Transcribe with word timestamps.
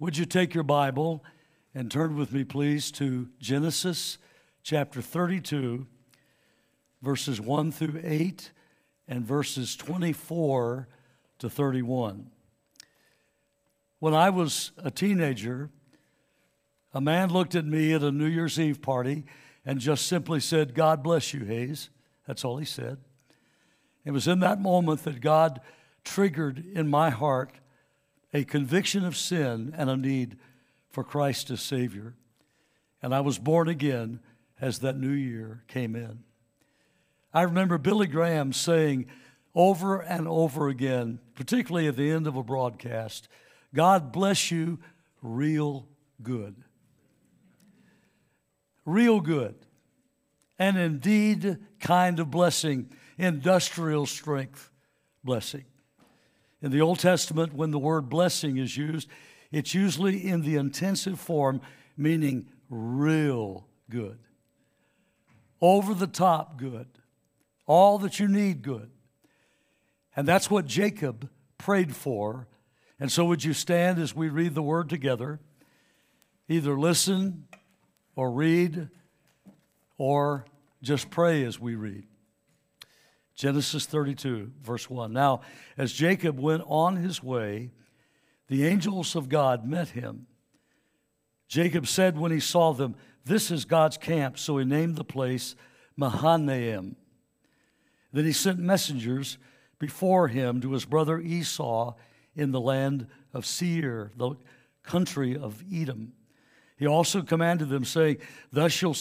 Would 0.00 0.16
you 0.16 0.26
take 0.26 0.54
your 0.54 0.62
Bible 0.62 1.24
and 1.74 1.90
turn 1.90 2.16
with 2.16 2.32
me, 2.32 2.44
please, 2.44 2.92
to 2.92 3.28
Genesis 3.40 4.18
chapter 4.62 5.02
32, 5.02 5.88
verses 7.02 7.40
1 7.40 7.72
through 7.72 8.00
8, 8.04 8.52
and 9.08 9.24
verses 9.26 9.74
24 9.74 10.86
to 11.40 11.50
31. 11.50 12.30
When 13.98 14.14
I 14.14 14.30
was 14.30 14.70
a 14.78 14.92
teenager, 14.92 15.68
a 16.94 17.00
man 17.00 17.30
looked 17.30 17.56
at 17.56 17.66
me 17.66 17.92
at 17.92 18.04
a 18.04 18.12
New 18.12 18.26
Year's 18.26 18.60
Eve 18.60 18.80
party 18.80 19.24
and 19.66 19.80
just 19.80 20.06
simply 20.06 20.38
said, 20.38 20.76
God 20.76 21.02
bless 21.02 21.34
you, 21.34 21.44
Hayes. 21.44 21.90
That's 22.24 22.44
all 22.44 22.58
he 22.58 22.64
said. 22.64 22.98
It 24.04 24.12
was 24.12 24.28
in 24.28 24.38
that 24.40 24.60
moment 24.60 25.02
that 25.02 25.20
God 25.20 25.60
triggered 26.04 26.64
in 26.72 26.86
my 26.86 27.10
heart 27.10 27.58
a 28.32 28.44
conviction 28.44 29.04
of 29.04 29.16
sin 29.16 29.74
and 29.76 29.88
a 29.88 29.96
need 29.96 30.36
for 30.90 31.04
Christ 31.04 31.50
as 31.50 31.60
Savior. 31.60 32.14
And 33.02 33.14
I 33.14 33.20
was 33.20 33.38
born 33.38 33.68
again 33.68 34.20
as 34.60 34.80
that 34.80 34.98
new 34.98 35.12
year 35.12 35.62
came 35.68 35.94
in. 35.94 36.20
I 37.32 37.42
remember 37.42 37.78
Billy 37.78 38.06
Graham 38.06 38.52
saying 38.52 39.06
over 39.54 40.00
and 40.00 40.26
over 40.26 40.68
again, 40.68 41.20
particularly 41.34 41.86
at 41.88 41.96
the 41.96 42.10
end 42.10 42.26
of 42.26 42.36
a 42.36 42.42
broadcast, 42.42 43.28
God 43.74 44.12
bless 44.12 44.50
you 44.50 44.78
real 45.22 45.86
good. 46.22 46.56
Real 48.84 49.20
good. 49.20 49.54
And 50.58 50.76
indeed, 50.76 51.58
kind 51.80 52.18
of 52.18 52.30
blessing, 52.30 52.90
industrial 53.16 54.06
strength 54.06 54.70
blessing. 55.22 55.64
In 56.60 56.70
the 56.70 56.80
Old 56.80 56.98
Testament, 56.98 57.54
when 57.54 57.70
the 57.70 57.78
word 57.78 58.08
blessing 58.08 58.56
is 58.56 58.76
used, 58.76 59.08
it's 59.52 59.74
usually 59.74 60.26
in 60.26 60.42
the 60.42 60.56
intensive 60.56 61.20
form, 61.20 61.60
meaning 61.96 62.48
real 62.68 63.66
good, 63.88 64.18
over 65.60 65.94
the 65.94 66.06
top 66.06 66.58
good, 66.58 66.88
all 67.66 67.98
that 67.98 68.18
you 68.18 68.28
need 68.28 68.62
good. 68.62 68.90
And 70.16 70.26
that's 70.26 70.50
what 70.50 70.66
Jacob 70.66 71.28
prayed 71.58 71.94
for. 71.94 72.48
And 72.98 73.10
so, 73.10 73.24
would 73.26 73.44
you 73.44 73.52
stand 73.52 73.98
as 74.00 74.14
we 74.14 74.28
read 74.28 74.54
the 74.54 74.62
word 74.62 74.88
together? 74.88 75.38
Either 76.48 76.78
listen 76.78 77.44
or 78.16 78.32
read 78.32 78.88
or 79.96 80.44
just 80.82 81.10
pray 81.10 81.44
as 81.44 81.60
we 81.60 81.76
read. 81.76 82.06
Genesis 83.38 83.86
32, 83.86 84.50
verse 84.60 84.90
1. 84.90 85.12
Now, 85.12 85.42
as 85.76 85.92
Jacob 85.92 86.40
went 86.40 86.64
on 86.66 86.96
his 86.96 87.22
way, 87.22 87.70
the 88.48 88.66
angels 88.66 89.14
of 89.14 89.28
God 89.28 89.64
met 89.64 89.90
him. 89.90 90.26
Jacob 91.46 91.86
said 91.86 92.18
when 92.18 92.32
he 92.32 92.40
saw 92.40 92.72
them, 92.72 92.96
This 93.24 93.52
is 93.52 93.64
God's 93.64 93.96
camp. 93.96 94.40
So 94.40 94.58
he 94.58 94.64
named 94.64 94.96
the 94.96 95.04
place 95.04 95.54
Mahanaim. 95.96 96.96
Then 98.12 98.24
he 98.24 98.32
sent 98.32 98.58
messengers 98.58 99.38
before 99.78 100.26
him 100.26 100.60
to 100.60 100.72
his 100.72 100.84
brother 100.84 101.20
Esau 101.20 101.94
in 102.34 102.50
the 102.50 102.60
land 102.60 103.06
of 103.32 103.46
Seir, 103.46 104.10
the 104.16 104.34
country 104.82 105.36
of 105.36 105.62
Edom. 105.72 106.12
He 106.76 106.88
also 106.88 107.22
commanded 107.22 107.68
them, 107.68 107.84
saying, 107.84 108.16
Thus 108.50 108.82
you 108.82 108.94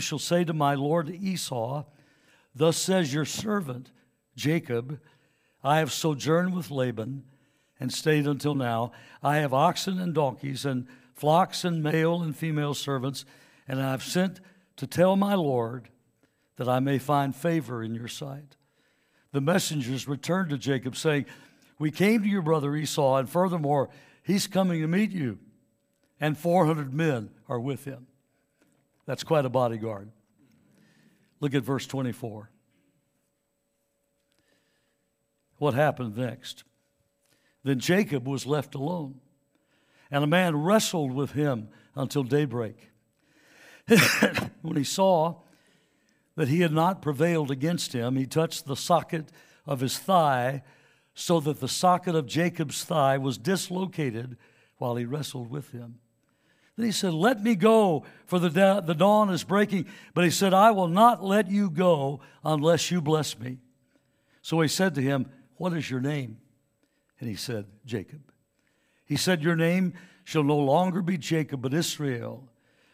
shall 0.00 0.18
say 0.18 0.44
to 0.44 0.52
my 0.52 0.74
lord 0.74 1.08
Esau, 1.08 1.84
Thus 2.58 2.76
says 2.76 3.14
your 3.14 3.24
servant 3.24 3.92
Jacob, 4.34 5.00
I 5.62 5.78
have 5.78 5.92
sojourned 5.92 6.54
with 6.54 6.72
Laban 6.72 7.22
and 7.78 7.92
stayed 7.92 8.26
until 8.26 8.56
now. 8.56 8.90
I 9.22 9.36
have 9.36 9.54
oxen 9.54 10.00
and 10.00 10.12
donkeys 10.12 10.64
and 10.64 10.88
flocks 11.14 11.64
and 11.64 11.82
male 11.82 12.20
and 12.20 12.36
female 12.36 12.74
servants, 12.74 13.24
and 13.68 13.80
I 13.80 13.92
have 13.92 14.02
sent 14.02 14.40
to 14.76 14.88
tell 14.88 15.14
my 15.14 15.34
Lord 15.34 15.88
that 16.56 16.68
I 16.68 16.80
may 16.80 16.98
find 16.98 17.34
favor 17.34 17.82
in 17.82 17.94
your 17.94 18.08
sight. 18.08 18.56
The 19.30 19.40
messengers 19.40 20.08
returned 20.08 20.50
to 20.50 20.58
Jacob, 20.58 20.96
saying, 20.96 21.26
We 21.78 21.92
came 21.92 22.22
to 22.22 22.28
your 22.28 22.42
brother 22.42 22.74
Esau, 22.74 23.18
and 23.18 23.30
furthermore, 23.30 23.88
he's 24.24 24.48
coming 24.48 24.80
to 24.80 24.88
meet 24.88 25.12
you, 25.12 25.38
and 26.20 26.36
400 26.36 26.92
men 26.92 27.30
are 27.48 27.60
with 27.60 27.84
him. 27.84 28.08
That's 29.06 29.22
quite 29.22 29.44
a 29.44 29.50
bodyguard. 29.50 30.10
Look 31.40 31.54
at 31.54 31.62
verse 31.62 31.86
24. 31.86 32.50
What 35.58 35.74
happened 35.74 36.16
next? 36.16 36.64
Then 37.64 37.80
Jacob 37.80 38.26
was 38.26 38.46
left 38.46 38.74
alone, 38.74 39.20
and 40.10 40.22
a 40.22 40.28
man 40.28 40.56
wrestled 40.56 41.12
with 41.12 41.32
him 41.32 41.68
until 41.94 42.22
daybreak. 42.22 42.90
when 44.62 44.76
he 44.76 44.84
saw 44.84 45.36
that 46.36 46.48
he 46.48 46.60
had 46.60 46.72
not 46.72 47.02
prevailed 47.02 47.50
against 47.50 47.92
him, 47.92 48.16
he 48.16 48.26
touched 48.26 48.66
the 48.66 48.76
socket 48.76 49.30
of 49.66 49.80
his 49.80 49.98
thigh, 49.98 50.62
so 51.14 51.40
that 51.40 51.58
the 51.58 51.68
socket 51.68 52.14
of 52.14 52.26
Jacob's 52.26 52.84
thigh 52.84 53.18
was 53.18 53.38
dislocated 53.38 54.36
while 54.76 54.94
he 54.94 55.04
wrestled 55.04 55.50
with 55.50 55.72
him. 55.72 55.98
Then 56.78 56.86
he 56.86 56.92
said, 56.92 57.12
Let 57.12 57.42
me 57.42 57.56
go, 57.56 58.04
for 58.24 58.38
the, 58.38 58.50
da- 58.50 58.80
the 58.80 58.94
dawn 58.94 59.30
is 59.30 59.42
breaking. 59.42 59.86
But 60.14 60.22
he 60.22 60.30
said, 60.30 60.54
I 60.54 60.70
will 60.70 60.86
not 60.86 61.24
let 61.24 61.50
you 61.50 61.70
go 61.70 62.20
unless 62.44 62.92
you 62.92 63.02
bless 63.02 63.36
me. 63.36 63.58
So 64.42 64.60
he 64.60 64.68
said 64.68 64.94
to 64.94 65.02
him, 65.02 65.28
What 65.56 65.72
is 65.72 65.90
your 65.90 65.98
name? 65.98 66.38
And 67.18 67.28
he 67.28 67.34
said, 67.34 67.66
Jacob. 67.84 68.20
He 69.04 69.16
said, 69.16 69.42
Your 69.42 69.56
name 69.56 69.94
shall 70.22 70.44
no 70.44 70.56
longer 70.56 71.02
be 71.02 71.18
Jacob, 71.18 71.62
but 71.62 71.74
Israel, 71.74 72.48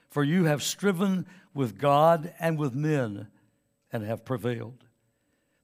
for 0.09 0.25
you 0.25 0.47
have 0.47 0.63
striven 0.63 1.27
with 1.53 1.77
God 1.77 2.33
and 2.41 2.57
with 2.57 2.75
men 2.75 3.27
and 3.93 4.03
have 4.03 4.25
prevailed. 4.25 4.83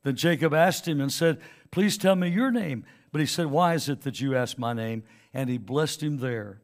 Then 0.02 0.16
Jacob 0.16 0.52
asked 0.52 0.86
him 0.86 1.00
and 1.00 1.10
said, 1.10 1.40
Please 1.70 1.96
tell 1.96 2.16
me 2.16 2.28
your 2.28 2.50
name. 2.50 2.84
But 3.12 3.22
he 3.22 3.26
said, 3.26 3.46
Why 3.46 3.72
is 3.72 3.88
it 3.88 4.02
that 4.02 4.20
you 4.20 4.36
ask 4.36 4.58
my 4.58 4.74
name? 4.74 5.04
And 5.32 5.48
he 5.48 5.56
blessed 5.56 6.02
him 6.02 6.18
there. 6.18 6.60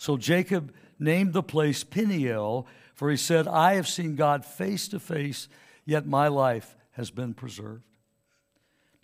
So 0.00 0.16
Jacob 0.16 0.72
named 0.98 1.34
the 1.34 1.42
place 1.42 1.84
Peniel, 1.84 2.66
for 2.94 3.10
he 3.10 3.18
said, 3.18 3.46
I 3.46 3.74
have 3.74 3.86
seen 3.86 4.16
God 4.16 4.46
face 4.46 4.88
to 4.88 4.98
face, 4.98 5.46
yet 5.84 6.06
my 6.06 6.26
life 6.28 6.74
has 6.92 7.10
been 7.10 7.34
preserved. 7.34 7.82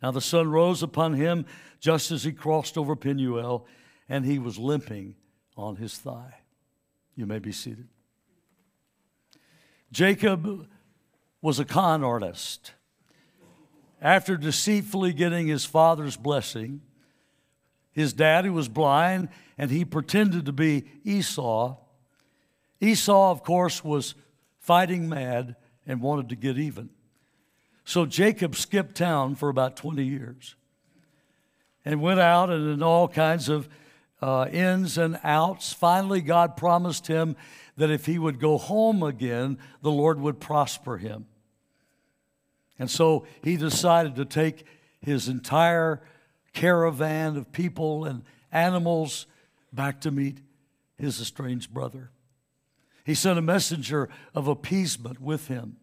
Now 0.02 0.10
the 0.10 0.22
sun 0.22 0.50
rose 0.50 0.82
upon 0.82 1.12
him 1.12 1.44
just 1.80 2.10
as 2.10 2.24
he 2.24 2.32
crossed 2.32 2.78
over 2.78 2.96
Peniel, 2.96 3.66
and 4.08 4.24
he 4.24 4.38
was 4.38 4.56
limping 4.56 5.16
on 5.54 5.76
his 5.76 5.98
thigh. 5.98 6.36
You 7.14 7.26
may 7.26 7.40
be 7.40 7.52
seated. 7.52 7.88
Jacob 9.92 10.66
was 11.42 11.58
a 11.58 11.66
con 11.66 12.04
artist. 12.04 12.72
After 14.00 14.38
deceitfully 14.38 15.12
getting 15.12 15.46
his 15.46 15.66
father's 15.66 16.16
blessing, 16.16 16.80
his 17.96 18.12
daddy 18.12 18.50
was 18.50 18.68
blind 18.68 19.30
and 19.56 19.70
he 19.70 19.82
pretended 19.82 20.44
to 20.44 20.52
be 20.52 20.84
Esau. 21.02 21.76
Esau, 22.78 23.30
of 23.30 23.42
course, 23.42 23.82
was 23.82 24.14
fighting 24.58 25.08
mad 25.08 25.56
and 25.86 26.02
wanted 26.02 26.28
to 26.28 26.36
get 26.36 26.58
even. 26.58 26.90
So 27.86 28.04
Jacob 28.04 28.54
skipped 28.54 28.96
town 28.96 29.34
for 29.34 29.48
about 29.48 29.76
20 29.76 30.04
years 30.04 30.56
and 31.86 32.02
went 32.02 32.20
out 32.20 32.50
and 32.50 32.68
in 32.68 32.82
all 32.82 33.08
kinds 33.08 33.48
of 33.48 33.66
uh, 34.20 34.46
ins 34.52 34.98
and 34.98 35.18
outs. 35.24 35.72
Finally, 35.72 36.20
God 36.20 36.54
promised 36.54 37.06
him 37.06 37.34
that 37.78 37.90
if 37.90 38.04
he 38.04 38.18
would 38.18 38.38
go 38.38 38.58
home 38.58 39.02
again, 39.02 39.56
the 39.80 39.90
Lord 39.90 40.20
would 40.20 40.38
prosper 40.38 40.98
him. 40.98 41.24
And 42.78 42.90
so 42.90 43.26
he 43.42 43.56
decided 43.56 44.16
to 44.16 44.26
take 44.26 44.66
his 45.00 45.28
entire 45.28 46.02
caravan 46.56 47.36
of 47.36 47.52
people 47.52 48.06
and 48.06 48.22
animals 48.50 49.26
back 49.72 50.00
to 50.00 50.10
meet 50.10 50.38
his 50.98 51.20
estranged 51.20 51.72
brother. 51.72 52.10
He 53.04 53.14
sent 53.14 53.38
a 53.38 53.42
messenger 53.42 54.08
of 54.34 54.48
appeasement 54.48 55.20
with 55.20 55.48
him, 55.48 55.76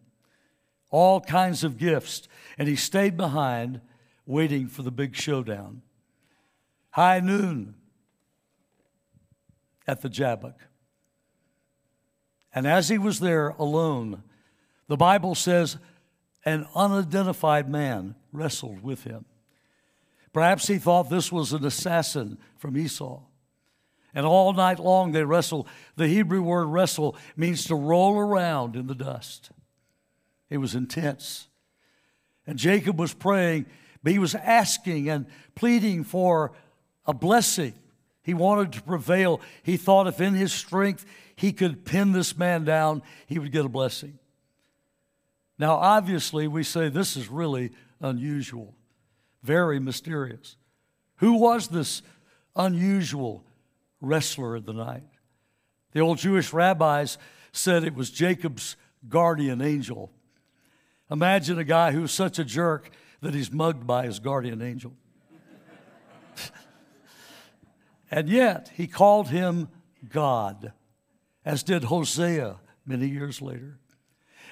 all 0.90 1.20
kinds 1.20 1.64
of 1.64 1.78
gifts, 1.78 2.28
and 2.58 2.68
he 2.68 2.76
stayed 2.76 3.16
behind 3.16 3.80
waiting 4.26 4.66
for 4.66 4.82
the 4.82 4.90
big 4.90 5.14
showdown. 5.14 5.82
High 6.90 7.20
noon 7.20 7.76
at 9.86 10.02
the 10.02 10.08
Jabbok. 10.08 10.58
And 12.52 12.66
as 12.66 12.88
he 12.88 12.98
was 12.98 13.20
there 13.20 13.50
alone, 13.50 14.24
the 14.88 14.96
Bible 14.96 15.34
says 15.34 15.78
an 16.44 16.66
unidentified 16.74 17.68
man 17.70 18.16
wrestled 18.32 18.82
with 18.82 19.04
him. 19.04 19.24
Perhaps 20.34 20.66
he 20.66 20.76
thought 20.76 21.08
this 21.08 21.32
was 21.32 21.54
an 21.54 21.64
assassin 21.64 22.36
from 22.58 22.76
Esau. 22.76 23.22
And 24.12 24.26
all 24.26 24.52
night 24.52 24.78
long 24.78 25.12
they 25.12 25.24
wrestle. 25.24 25.66
The 25.96 26.08
Hebrew 26.08 26.42
word 26.42 26.66
wrestle 26.66 27.16
means 27.36 27.64
to 27.64 27.74
roll 27.74 28.18
around 28.18 28.76
in 28.76 28.86
the 28.86 28.94
dust. 28.94 29.50
It 30.50 30.58
was 30.58 30.74
intense. 30.74 31.48
And 32.46 32.58
Jacob 32.58 32.98
was 32.98 33.14
praying, 33.14 33.64
but 34.02 34.12
he 34.12 34.18
was 34.18 34.34
asking 34.34 35.08
and 35.08 35.26
pleading 35.54 36.04
for 36.04 36.52
a 37.06 37.14
blessing 37.14 37.74
He 38.24 38.34
wanted 38.34 38.72
to 38.72 38.82
prevail. 38.82 39.40
He 39.62 39.76
thought 39.76 40.06
if 40.06 40.20
in 40.20 40.34
his 40.34 40.52
strength 40.52 41.04
he 41.36 41.52
could 41.52 41.84
pin 41.84 42.12
this 42.12 42.36
man 42.36 42.64
down, 42.64 43.02
he 43.26 43.38
would 43.38 43.52
get 43.52 43.66
a 43.66 43.68
blessing. 43.68 44.18
Now, 45.58 45.74
obviously, 45.74 46.48
we 46.48 46.64
say 46.64 46.88
this 46.88 47.16
is 47.16 47.28
really 47.28 47.70
unusual, 48.00 48.74
very 49.44 49.78
mysterious. 49.78 50.56
Who 51.16 51.34
was 51.34 51.68
this 51.68 52.02
unusual 52.56 53.44
wrestler 54.00 54.56
of 54.56 54.64
the 54.64 54.72
night? 54.72 55.04
The 55.92 56.00
old 56.00 56.18
Jewish 56.18 56.52
rabbis 56.52 57.18
said 57.52 57.84
it 57.84 57.94
was 57.94 58.10
Jacob's 58.10 58.76
guardian 59.08 59.60
angel. 59.60 60.10
Imagine 61.10 61.58
a 61.58 61.64
guy 61.64 61.92
who's 61.92 62.10
such 62.10 62.38
a 62.38 62.44
jerk 62.44 62.90
that 63.20 63.34
he's 63.34 63.52
mugged 63.52 63.86
by 63.86 64.06
his 64.06 64.18
guardian 64.18 64.62
angel. 64.62 64.94
and 68.10 68.28
yet, 68.28 68.72
he 68.74 68.86
called 68.86 69.28
him 69.28 69.68
God, 70.08 70.72
as 71.44 71.62
did 71.62 71.84
Hosea 71.84 72.56
many 72.86 73.08
years 73.08 73.40
later. 73.40 73.78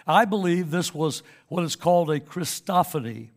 I 0.06 0.24
believe 0.24 0.70
this 0.70 0.94
was 0.94 1.22
what 1.48 1.64
is 1.64 1.76
called 1.76 2.10
a 2.10 2.20
Christophany, 2.20 3.30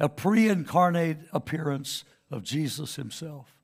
a 0.00 0.08
pre 0.08 0.48
incarnate 0.48 1.18
appearance 1.32 2.04
of 2.30 2.42
Jesus 2.42 2.96
himself. 2.96 3.54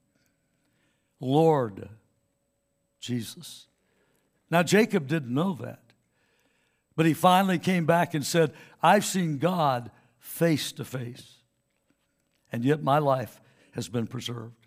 Lord 1.18 1.88
Jesus. 3.00 3.66
Now, 4.50 4.62
Jacob 4.62 5.06
didn't 5.06 5.34
know 5.34 5.54
that. 5.60 5.80
But 6.96 7.06
he 7.06 7.14
finally 7.14 7.58
came 7.58 7.84
back 7.84 8.14
and 8.14 8.24
said, 8.24 8.52
I've 8.82 9.04
seen 9.04 9.38
God 9.38 9.90
face 10.18 10.72
to 10.72 10.84
face, 10.84 11.34
and 12.50 12.64
yet 12.64 12.82
my 12.82 12.98
life 12.98 13.40
has 13.72 13.88
been 13.88 14.06
preserved. 14.06 14.66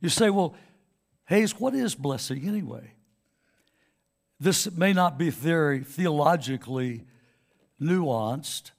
You 0.00 0.08
say, 0.08 0.30
well, 0.30 0.54
Hayes, 1.26 1.58
what 1.58 1.74
is 1.74 1.94
blessing 1.94 2.46
anyway? 2.48 2.92
This 4.40 4.70
may 4.72 4.92
not 4.92 5.16
be 5.16 5.30
very 5.30 5.80
theologically 5.84 7.04
nuanced, 7.80 8.72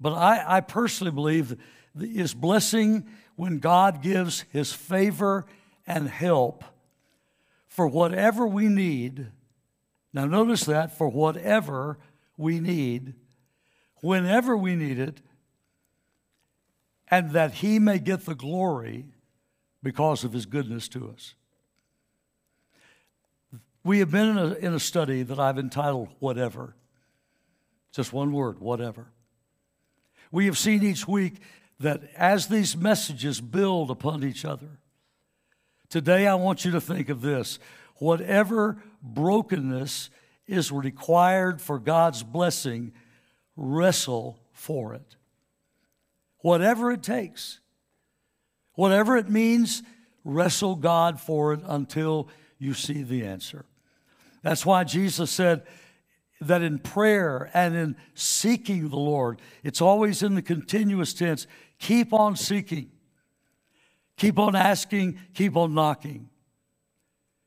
but 0.00 0.12
I, 0.12 0.58
I 0.58 0.60
personally 0.60 1.12
believe 1.12 1.56
that 1.94 2.10
is 2.10 2.34
blessing 2.34 3.06
when 3.36 3.58
God 3.58 4.02
gives 4.02 4.42
his 4.50 4.72
favor 4.72 5.46
and 5.86 6.08
help 6.08 6.64
for 7.66 7.86
whatever 7.86 8.46
we 8.46 8.68
need 8.68 9.28
now, 10.16 10.24
notice 10.24 10.64
that 10.64 10.96
for 10.96 11.10
whatever 11.10 11.98
we 12.38 12.58
need, 12.58 13.12
whenever 13.96 14.56
we 14.56 14.74
need 14.74 14.98
it, 14.98 15.20
and 17.08 17.32
that 17.32 17.52
He 17.52 17.78
may 17.78 17.98
get 17.98 18.24
the 18.24 18.34
glory 18.34 19.04
because 19.82 20.24
of 20.24 20.32
His 20.32 20.46
goodness 20.46 20.88
to 20.88 21.10
us. 21.10 21.34
We 23.84 23.98
have 23.98 24.10
been 24.10 24.30
in 24.30 24.38
a, 24.38 24.54
in 24.54 24.72
a 24.72 24.80
study 24.80 25.22
that 25.22 25.38
I've 25.38 25.58
entitled 25.58 26.08
Whatever. 26.18 26.74
Just 27.92 28.14
one 28.14 28.32
word, 28.32 28.58
whatever. 28.58 29.08
We 30.30 30.46
have 30.46 30.58
seen 30.58 30.82
each 30.82 31.06
week 31.06 31.40
that 31.80 32.02
as 32.16 32.46
these 32.46 32.76
messages 32.76 33.40
build 33.40 33.90
upon 33.90 34.24
each 34.24 34.44
other, 34.44 34.78
today 35.88 36.26
I 36.26 36.34
want 36.34 36.64
you 36.64 36.70
to 36.72 36.80
think 36.80 37.08
of 37.08 37.20
this 37.20 37.58
whatever 37.98 38.76
brokenness 39.02 40.10
is 40.46 40.70
required 40.70 41.60
for 41.60 41.78
God's 41.78 42.22
blessing, 42.22 42.92
wrestle 43.56 44.38
for 44.52 44.94
it. 44.94 45.16
Whatever 46.40 46.92
it 46.92 47.02
takes, 47.02 47.60
whatever 48.74 49.16
it 49.16 49.28
means, 49.28 49.82
wrestle 50.24 50.76
God 50.76 51.20
for 51.20 51.52
it 51.52 51.60
until 51.64 52.28
you 52.58 52.74
see 52.74 53.02
the 53.02 53.24
answer. 53.24 53.64
That's 54.42 54.64
why 54.64 54.84
Jesus 54.84 55.30
said 55.30 55.62
that 56.40 56.62
in 56.62 56.78
prayer 56.78 57.50
and 57.54 57.74
in 57.74 57.96
seeking 58.14 58.88
the 58.88 58.96
Lord, 58.96 59.40
it's 59.62 59.80
always 59.80 60.22
in 60.22 60.34
the 60.34 60.42
continuous 60.42 61.14
tense 61.14 61.46
keep 61.78 62.12
on 62.12 62.36
seeking, 62.36 62.90
keep 64.16 64.38
on 64.38 64.54
asking, 64.54 65.18
keep 65.34 65.56
on 65.56 65.74
knocking. 65.74 66.28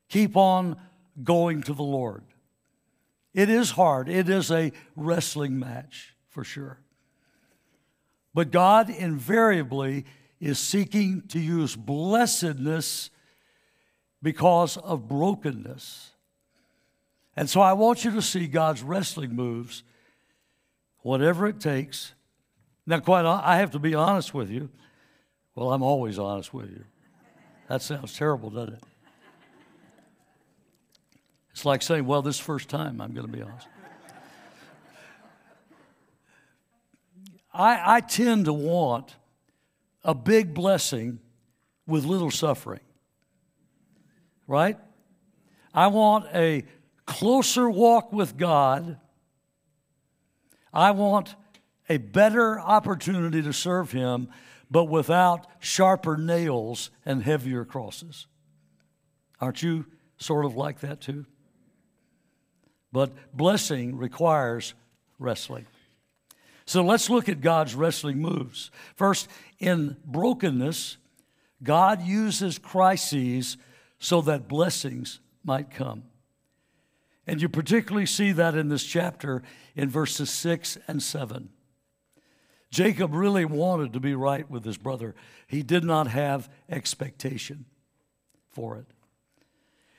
Keep 0.09 0.35
on 0.35 0.75
going 1.23 1.61
to 1.63 1.73
the 1.73 1.83
Lord. 1.83 2.23
It 3.33 3.49
is 3.49 3.71
hard, 3.71 4.09
it 4.09 4.27
is 4.27 4.51
a 4.51 4.71
wrestling 4.95 5.59
match 5.59 6.15
for 6.27 6.43
sure. 6.43 6.79
But 8.33 8.51
God 8.51 8.89
invariably 8.89 10.05
is 10.39 10.59
seeking 10.59 11.23
to 11.29 11.39
use 11.39 11.75
blessedness 11.75 13.11
because 14.21 14.77
of 14.77 15.07
brokenness. 15.07 16.11
And 17.39 17.49
so 17.49 17.61
I 17.61 17.71
want 17.71 18.03
you 18.03 18.11
to 18.11 18.21
see 18.21 18.47
God's 18.47 18.83
wrestling 18.83 19.33
moves, 19.33 19.83
whatever 21.03 21.47
it 21.47 21.61
takes. 21.61 22.13
Now, 22.85 22.99
quite, 22.99 23.23
I 23.23 23.59
have 23.59 23.71
to 23.71 23.79
be 23.79 23.95
honest 23.95 24.33
with 24.33 24.49
you. 24.49 24.67
Well, 25.55 25.71
I'm 25.71 25.81
always 25.81 26.19
honest 26.19 26.53
with 26.53 26.69
you. 26.69 26.83
That 27.69 27.81
sounds 27.81 28.13
terrible, 28.13 28.49
doesn't 28.49 28.73
it? 28.73 28.83
It's 31.51 31.63
like 31.63 31.81
saying, 31.81 32.05
well, 32.05 32.21
this 32.21 32.39
first 32.39 32.67
time, 32.67 32.99
I'm 32.99 33.13
going 33.13 33.25
to 33.25 33.31
be 33.31 33.41
honest. 33.41 33.69
I, 37.53 37.95
I 37.95 38.01
tend 38.01 38.45
to 38.45 38.53
want 38.53 39.15
a 40.03 40.13
big 40.13 40.53
blessing 40.53 41.19
with 41.87 42.03
little 42.03 42.31
suffering, 42.31 42.81
right? 44.45 44.77
I 45.73 45.87
want 45.87 46.25
a 46.35 46.65
closer 47.09 47.67
walk 47.67 48.13
with 48.13 48.37
God. 48.37 48.99
I 50.71 50.91
want 50.91 51.35
a 51.89 51.97
better 51.97 52.59
opportunity 52.59 53.41
to 53.41 53.51
serve 53.51 53.91
Him, 53.91 54.29
but 54.69 54.83
without 54.83 55.47
sharper 55.57 56.17
nails 56.17 56.91
and 57.03 57.23
heavier 57.23 57.65
crosses. 57.65 58.27
Aren't 59.41 59.63
you 59.63 59.87
sort 60.19 60.45
of 60.45 60.55
like 60.55 60.81
that 60.81 61.01
too? 61.01 61.25
But 62.91 63.35
blessing 63.35 63.97
requires 63.97 64.75
wrestling. 65.17 65.65
So 66.67 66.83
let's 66.83 67.09
look 67.09 67.27
at 67.27 67.41
God's 67.41 67.73
wrestling 67.73 68.19
moves. 68.19 68.69
First, 68.95 69.27
in 69.57 69.97
brokenness, 70.05 70.97
God 71.63 72.03
uses 72.03 72.59
crises 72.59 73.57
so 73.97 74.21
that 74.21 74.47
blessings 74.47 75.19
might 75.43 75.71
come. 75.71 76.03
And 77.29 77.43
you 77.43 77.47
particularly 77.47 78.07
see 78.07 78.31
that 78.31 78.55
in 78.55 78.69
this 78.69 78.83
chapter 78.83 79.43
in 79.75 79.87
verses 79.87 80.31
6 80.31 80.79
and 80.87 81.01
7. 81.01 81.49
Jacob 82.71 83.13
really 83.13 83.45
wanted 83.45 83.93
to 83.93 83.99
be 83.99 84.15
right 84.15 84.49
with 84.49 84.65
his 84.65 84.79
brother, 84.79 85.13
he 85.45 85.61
did 85.61 85.83
not 85.83 86.07
have 86.07 86.49
expectation 86.67 87.65
for 88.49 88.77
it. 88.77 88.87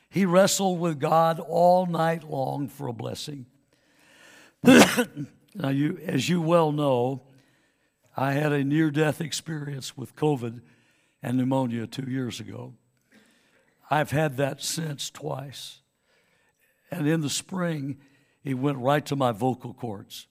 He 0.08 0.26
wrestled 0.26 0.80
with 0.80 0.99
God 0.99 1.38
all 1.38 1.87
night 1.87 2.28
long 2.28 2.66
for 2.66 2.88
a 2.88 2.92
blessing. 2.92 3.46
now, 4.64 5.68
you, 5.68 6.00
as 6.04 6.28
you 6.28 6.40
well 6.42 6.72
know, 6.72 7.22
I 8.16 8.32
had 8.32 8.50
a 8.50 8.64
near 8.64 8.90
death 8.90 9.20
experience 9.20 9.96
with 9.96 10.16
COVID 10.16 10.62
and 11.22 11.38
pneumonia 11.38 11.87
two 11.87 12.10
years 12.10 12.40
ago. 12.40 12.75
I've 13.88 14.10
had 14.10 14.37
that 14.38 14.60
since 14.60 15.10
twice. 15.10 15.79
And 16.90 17.06
in 17.06 17.20
the 17.20 17.30
spring, 17.30 17.99
it 18.44 18.54
went 18.54 18.78
right 18.78 19.04
to 19.06 19.16
my 19.16 19.32
vocal 19.32 19.75
cords. 19.75 20.26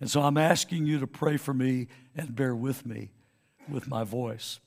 And 0.00 0.10
so 0.10 0.22
I'm 0.22 0.38
asking 0.38 0.86
you 0.86 0.98
to 1.00 1.06
pray 1.06 1.36
for 1.36 1.52
me 1.52 1.88
and 2.16 2.34
bear 2.34 2.54
with 2.54 2.86
me 2.86 3.10
with 3.68 3.86
my 3.86 4.02
voice. 4.02 4.60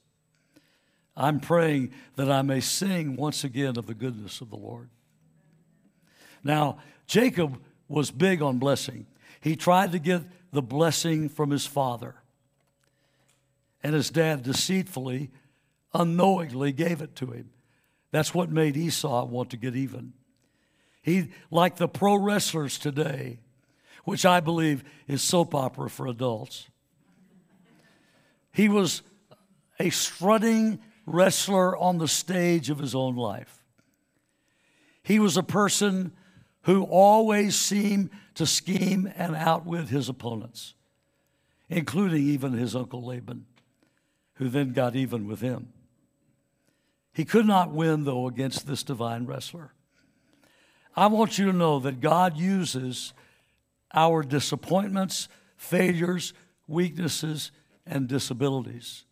I'm 1.15 1.39
praying 1.39 1.91
that 2.15 2.31
I 2.31 2.41
may 2.41 2.59
sing 2.59 3.15
once 3.15 3.43
again 3.43 3.77
of 3.77 3.85
the 3.85 3.93
goodness 3.93 4.41
of 4.41 4.49
the 4.49 4.55
Lord. 4.57 4.89
Now, 6.43 6.77
Jacob 7.07 7.59
was 7.87 8.11
big 8.11 8.41
on 8.41 8.57
blessing. 8.57 9.05
He 9.41 9.55
tried 9.55 9.91
to 9.91 9.99
get 9.99 10.23
the 10.51 10.61
blessing 10.61 11.29
from 11.29 11.51
his 11.51 11.65
father. 11.65 12.15
And 13.83 13.93
his 13.93 14.09
dad 14.09 14.43
deceitfully, 14.43 15.31
unknowingly 15.93 16.71
gave 16.71 17.01
it 17.01 17.15
to 17.17 17.27
him. 17.27 17.49
That's 18.11 18.33
what 18.33 18.49
made 18.49 18.77
Esau 18.77 19.25
want 19.25 19.49
to 19.51 19.57
get 19.57 19.75
even. 19.75 20.13
He, 21.03 21.29
like 21.51 21.75
the 21.75 21.89
pro 21.89 22.15
wrestlers 22.15 22.79
today, 22.79 23.39
which 24.05 24.25
I 24.25 24.39
believe 24.39 24.83
is 25.05 25.21
soap 25.21 25.53
opera 25.53 25.89
for 25.89 26.07
adults, 26.07 26.67
he 28.53 28.69
was 28.69 29.01
a 29.79 29.89
strutting 29.89 30.79
wrestler 31.05 31.75
on 31.77 31.97
the 31.97 32.07
stage 32.07 32.69
of 32.69 32.79
his 32.79 32.95
own 32.95 33.17
life. 33.17 33.59
He 35.03 35.19
was 35.19 35.35
a 35.35 35.43
person 35.43 36.13
who 36.61 36.83
always 36.83 37.57
seemed 37.57 38.09
to 38.35 38.45
scheme 38.45 39.11
and 39.17 39.35
outwit 39.35 39.89
his 39.89 40.07
opponents, 40.07 40.73
including 41.67 42.25
even 42.25 42.53
his 42.53 42.75
uncle 42.75 43.03
Laban, 43.05 43.45
who 44.35 44.47
then 44.47 44.71
got 44.71 44.95
even 44.95 45.27
with 45.27 45.41
him. 45.41 45.73
He 47.11 47.25
could 47.25 47.45
not 47.45 47.71
win, 47.71 48.05
though, 48.05 48.27
against 48.27 48.65
this 48.65 48.83
divine 48.83 49.25
wrestler. 49.25 49.73
I 50.95 51.07
want 51.07 51.37
you 51.37 51.45
to 51.47 51.53
know 51.53 51.79
that 51.79 52.01
God 52.01 52.37
uses 52.37 53.13
our 53.93 54.23
disappointments, 54.23 55.27
failures, 55.57 56.33
weaknesses, 56.67 57.51
and 57.85 58.07
disabilities 58.07 59.05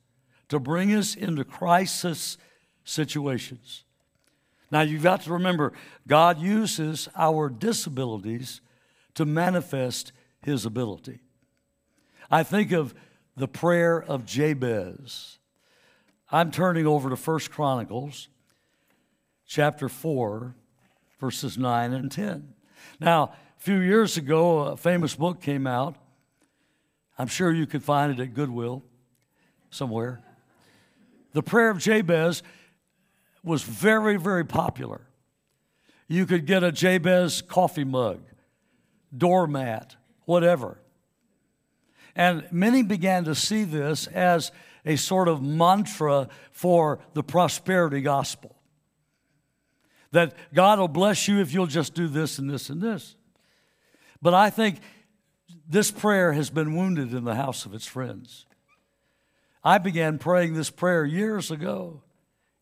to 0.50 0.59
bring 0.59 0.93
us 0.93 1.15
into 1.15 1.43
crisis 1.43 2.38
situations. 2.83 3.83
Now, 4.69 4.81
you've 4.81 5.03
got 5.03 5.21
to 5.23 5.33
remember, 5.33 5.73
God 6.07 6.39
uses 6.39 7.09
our 7.15 7.50
disabilities 7.50 8.61
to 9.15 9.25
manifest 9.25 10.11
his 10.41 10.65
ability. 10.65 11.19
I 12.29 12.43
think 12.43 12.71
of 12.71 12.93
the 13.35 13.47
prayer 13.47 14.01
of 14.01 14.25
Jabez. 14.25 15.39
I'm 16.31 16.51
turning 16.51 16.88
over 16.88 17.09
to 17.09 17.17
First 17.17 17.51
Chronicles 17.51 18.29
chapter 19.45 19.89
4 19.89 20.55
verses 21.22 21.56
9 21.56 21.94
and 21.94 22.12
10. 22.12 22.51
Now, 23.00 23.25
a 23.25 23.32
few 23.60 23.78
years 23.78 24.18
ago, 24.18 24.62
a 24.62 24.75
famous 24.75 25.16
book 25.16 25.40
came 25.40 25.68
out. 25.68 25.96
I'm 27.18 27.28
sure 27.28 27.54
you 27.54 27.68
could 27.68 27.84
find 27.84 28.12
it 28.12 28.20
at 28.20 28.34
Goodwill 28.34 28.84
somewhere. 29.70 30.24
The 31.34 31.44
prayer 31.44 31.70
of 31.70 31.78
Jabez 31.78 32.42
was 33.44 33.62
very, 33.62 34.18
very 34.18 34.44
popular. 34.44 35.01
You 36.08 36.25
could 36.25 36.48
get 36.48 36.63
a 36.63 36.72
Jabez 36.72 37.44
coffee 37.44 37.84
mug, 37.84 38.22
doormat, 39.16 39.96
whatever. 40.25 40.80
And 42.16 42.48
many 42.51 42.82
began 42.82 43.25
to 43.25 43.36
see 43.36 43.63
this 43.63 44.08
as 44.08 44.51
a 44.88 44.96
sort 44.96 45.28
of 45.28 45.44
mantra 45.44 46.30
for 46.51 46.98
the 47.13 47.22
prosperity 47.22 48.01
gospel. 48.01 48.56
That 50.12 50.36
God 50.53 50.80
will 50.80 50.88
bless 50.88 51.27
you 51.27 51.39
if 51.39 51.53
you'll 51.53 51.68
just 51.68 51.94
do 51.94 52.08
this 52.08 52.38
and 52.38 52.50
this 52.50 52.70
and 52.70 52.82
this. 52.82 53.15
But 54.22 54.34
I 54.34 54.50
think 54.50 54.80
this 55.68 55.89
prayer 55.89 56.34
has 56.34 56.50
been 56.50 56.75
wounded 56.75 57.13
in 57.13 57.24
the 57.24 57.36
house 57.36 57.65
of 57.65 57.74
its 57.74 57.86
friends. 57.86 58.46
I 59.63 59.77
began 59.77 60.18
praying 60.18 60.53
this 60.53 60.70
prayer 60.70 61.06
years 61.06 61.51
ago, 61.51 62.01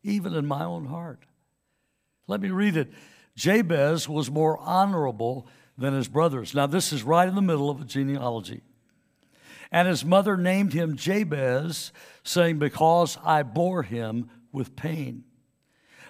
even 0.03 0.33
in 0.33 0.45
my 0.45 0.63
own 0.63 0.85
heart. 0.85 1.25
Let 2.27 2.41
me 2.41 2.49
read 2.49 2.77
it. 2.77 2.91
Jabez 3.35 4.07
was 4.07 4.29
more 4.29 4.57
honorable 4.59 5.47
than 5.77 5.93
his 5.93 6.07
brothers. 6.07 6.53
Now, 6.53 6.67
this 6.67 6.91
is 6.91 7.03
right 7.03 7.27
in 7.27 7.35
the 7.35 7.41
middle 7.41 7.69
of 7.69 7.81
a 7.81 7.85
genealogy. 7.85 8.61
And 9.71 9.87
his 9.87 10.03
mother 10.03 10.35
named 10.35 10.73
him 10.73 10.95
Jabez, 10.95 11.91
saying, 12.23 12.59
Because 12.59 13.17
I 13.23 13.43
bore 13.43 13.83
him 13.83 14.29
with 14.51 14.75
pain. 14.75 15.23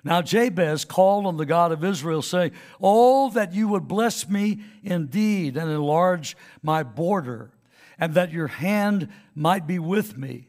Now 0.03 0.21
Jabez 0.21 0.85
called 0.85 1.25
on 1.25 1.37
the 1.37 1.45
God 1.45 1.71
of 1.71 1.83
Israel, 1.83 2.21
saying, 2.21 2.51
Oh, 2.81 3.29
that 3.31 3.53
you 3.53 3.67
would 3.67 3.87
bless 3.87 4.29
me 4.29 4.61
indeed 4.83 5.57
and 5.57 5.69
enlarge 5.69 6.37
my 6.61 6.83
border, 6.83 7.51
and 7.97 8.13
that 8.13 8.31
your 8.31 8.47
hand 8.47 9.09
might 9.35 9.67
be 9.67 9.79
with 9.79 10.17
me, 10.17 10.47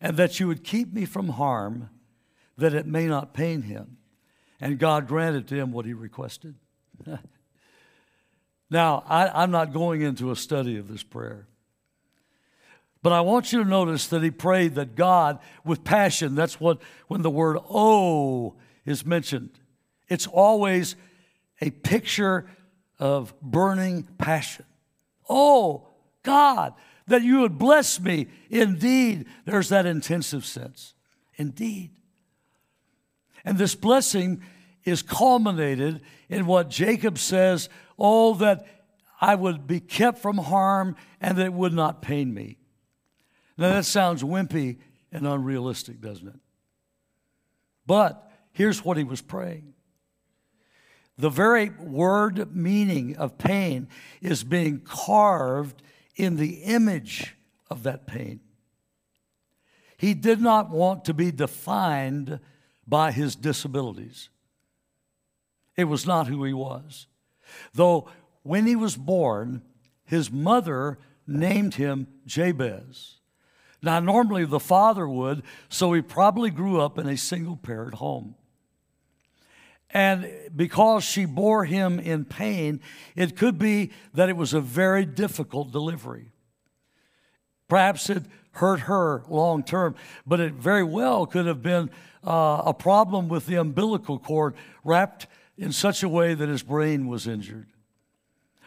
and 0.00 0.16
that 0.16 0.38
you 0.38 0.46
would 0.46 0.62
keep 0.62 0.92
me 0.92 1.04
from 1.04 1.30
harm, 1.30 1.88
that 2.58 2.74
it 2.74 2.86
may 2.86 3.06
not 3.06 3.34
pain 3.34 3.62
him. 3.62 3.96
And 4.60 4.78
God 4.78 5.08
granted 5.08 5.48
to 5.48 5.54
him 5.54 5.72
what 5.72 5.86
he 5.86 5.92
requested. 5.92 6.54
now, 8.70 9.04
I, 9.06 9.42
am 9.42 9.50
not 9.50 9.72
going 9.72 10.02
into 10.02 10.30
a 10.30 10.36
study 10.36 10.78
of 10.78 10.88
this 10.88 11.02
prayer. 11.02 11.46
But 13.02 13.12
I 13.12 13.20
want 13.20 13.52
you 13.52 13.62
to 13.62 13.68
notice 13.68 14.06
that 14.08 14.22
he 14.22 14.30
prayed 14.30 14.74
that 14.74 14.96
God, 14.96 15.38
with 15.64 15.84
passion, 15.84 16.34
that's 16.34 16.58
what, 16.58 16.80
when 17.06 17.22
the 17.22 17.30
word 17.30 17.58
oh 17.68 18.56
is 18.86 19.04
mentioned, 19.04 19.50
it's 20.08 20.26
always 20.26 20.96
a 21.60 21.70
picture 21.70 22.48
of 22.98 23.38
burning 23.40 24.04
passion. 24.18 24.64
Oh, 25.28 25.88
God, 26.22 26.74
that 27.06 27.22
you 27.22 27.40
would 27.40 27.58
bless 27.58 28.00
me. 28.00 28.28
Indeed, 28.48 29.26
there's 29.44 29.68
that 29.68 29.86
intensive 29.86 30.44
sense. 30.44 30.94
Indeed. 31.36 31.90
And 33.44 33.58
this 33.58 33.74
blessing 33.74 34.42
is 34.84 35.02
culminated 35.02 36.00
in 36.28 36.46
what 36.46 36.70
Jacob 36.70 37.18
says, 37.18 37.68
Oh, 37.98 38.34
that 38.34 38.66
I 39.20 39.34
would 39.34 39.66
be 39.66 39.80
kept 39.80 40.18
from 40.18 40.38
harm 40.38 40.96
and 41.20 41.38
that 41.38 41.46
it 41.46 41.52
would 41.52 41.72
not 41.72 42.02
pain 42.02 42.32
me. 42.34 42.58
Now, 43.56 43.70
that 43.70 43.86
sounds 43.86 44.22
wimpy 44.22 44.78
and 45.10 45.26
unrealistic, 45.26 46.00
doesn't 46.00 46.28
it? 46.28 46.40
But 47.86 48.30
here's 48.56 48.82
what 48.84 48.96
he 48.96 49.04
was 49.04 49.20
praying 49.20 49.74
the 51.18 51.30
very 51.30 51.70
word 51.70 52.54
meaning 52.54 53.16
of 53.16 53.38
pain 53.38 53.88
is 54.20 54.44
being 54.44 54.80
carved 54.80 55.82
in 56.14 56.36
the 56.36 56.62
image 56.64 57.34
of 57.70 57.84
that 57.84 58.06
pain. 58.06 58.40
He 59.96 60.12
did 60.12 60.40
not 60.40 60.70
want 60.70 61.06
to 61.06 61.14
be 61.14 61.30
defined 61.30 62.38
by 62.86 63.12
his 63.12 63.34
disabilities. 63.34 64.28
It 65.74 65.84
was 65.84 66.06
not 66.06 66.26
who 66.26 66.44
he 66.44 66.52
was. 66.52 67.06
Though 67.72 68.08
when 68.42 68.66
he 68.66 68.76
was 68.76 68.96
born, 68.96 69.62
his 70.04 70.30
mother 70.30 70.98
named 71.26 71.74
him 71.74 72.06
Jabez. 72.26 73.14
Now, 73.82 74.00
normally 74.00 74.44
the 74.44 74.60
father 74.60 75.08
would, 75.08 75.42
so 75.68 75.92
he 75.92 76.02
probably 76.02 76.50
grew 76.50 76.80
up 76.80 76.98
in 76.98 77.08
a 77.08 77.16
single 77.16 77.56
parent 77.56 77.94
home. 77.94 78.35
And 79.96 80.30
because 80.54 81.04
she 81.04 81.24
bore 81.24 81.64
him 81.64 81.98
in 81.98 82.26
pain, 82.26 82.82
it 83.14 83.34
could 83.34 83.58
be 83.58 83.92
that 84.12 84.28
it 84.28 84.36
was 84.36 84.52
a 84.52 84.60
very 84.60 85.06
difficult 85.06 85.72
delivery. 85.72 86.32
Perhaps 87.66 88.10
it 88.10 88.24
hurt 88.50 88.80
her 88.80 89.24
long 89.26 89.62
term, 89.62 89.94
but 90.26 90.38
it 90.38 90.52
very 90.52 90.84
well 90.84 91.24
could 91.24 91.46
have 91.46 91.62
been 91.62 91.88
uh, 92.26 92.60
a 92.66 92.74
problem 92.74 93.28
with 93.28 93.46
the 93.46 93.54
umbilical 93.54 94.18
cord 94.18 94.54
wrapped 94.84 95.28
in 95.56 95.72
such 95.72 96.02
a 96.02 96.10
way 96.10 96.34
that 96.34 96.50
his 96.50 96.62
brain 96.62 97.06
was 97.06 97.26
injured 97.26 97.66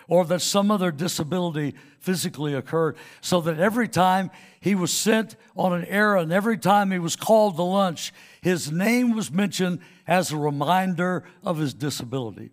or 0.09 0.25
that 0.25 0.41
some 0.41 0.71
other 0.71 0.91
disability 0.91 1.75
physically 1.99 2.55
occurred, 2.55 2.97
so 3.21 3.39
that 3.41 3.59
every 3.59 3.87
time 3.87 4.31
he 4.59 4.73
was 4.73 4.91
sent 4.91 5.35
on 5.55 5.71
an 5.71 5.85
errand, 5.85 6.33
every 6.33 6.57
time 6.57 6.89
he 6.91 6.97
was 6.97 7.15
called 7.15 7.55
to 7.55 7.61
lunch, 7.61 8.11
his 8.41 8.71
name 8.71 9.15
was 9.15 9.31
mentioned 9.31 9.79
as 10.07 10.31
a 10.31 10.37
reminder 10.37 11.23
of 11.43 11.59
his 11.59 11.75
disability. 11.75 12.49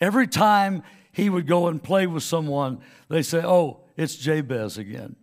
Every 0.00 0.26
time 0.26 0.82
he 1.12 1.30
would 1.30 1.46
go 1.46 1.68
and 1.68 1.80
play 1.80 2.08
with 2.08 2.24
someone, 2.24 2.80
they 3.08 3.22
say, 3.22 3.40
Oh, 3.44 3.82
it's 3.96 4.16
Jabez 4.16 4.78
again. 4.78 5.14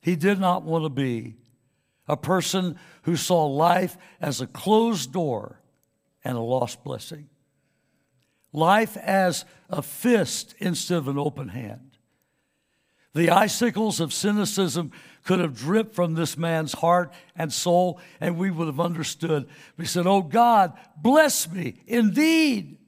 He 0.00 0.14
did 0.14 0.38
not 0.38 0.62
want 0.62 0.84
to 0.84 0.88
be 0.90 1.34
a 2.06 2.16
person 2.16 2.78
who 3.02 3.16
saw 3.16 3.46
life 3.46 3.98
as 4.20 4.40
a 4.40 4.46
closed 4.46 5.12
door 5.12 5.60
and 6.22 6.36
a 6.36 6.40
lost 6.40 6.84
blessing 6.84 7.28
life 8.52 8.96
as 8.96 9.44
a 9.68 9.82
fist 9.82 10.54
instead 10.58 10.98
of 10.98 11.08
an 11.08 11.18
open 11.18 11.48
hand. 11.48 11.90
The 13.12 13.30
icicles 13.30 14.00
of 14.00 14.12
cynicism 14.12 14.92
could 15.24 15.40
have 15.40 15.56
dripped 15.56 15.94
from 15.94 16.14
this 16.14 16.38
man's 16.38 16.72
heart 16.74 17.12
and 17.36 17.52
soul, 17.52 18.00
and 18.20 18.38
we 18.38 18.50
would 18.50 18.66
have 18.66 18.80
understood. 18.80 19.48
We 19.76 19.84
said, 19.84 20.06
Oh 20.06 20.22
God, 20.22 20.72
bless 20.96 21.50
me 21.50 21.74
indeed, 21.86 22.78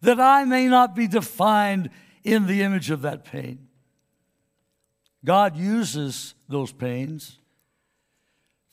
that 0.00 0.18
I 0.18 0.44
may 0.44 0.66
not 0.66 0.94
be 0.94 1.06
defined 1.06 1.90
in 2.24 2.46
the 2.46 2.62
image 2.62 2.90
of 2.90 3.02
that 3.02 3.24
pain. 3.24 3.68
God 5.24 5.56
uses 5.56 6.34
those 6.48 6.72
pains 6.72 7.38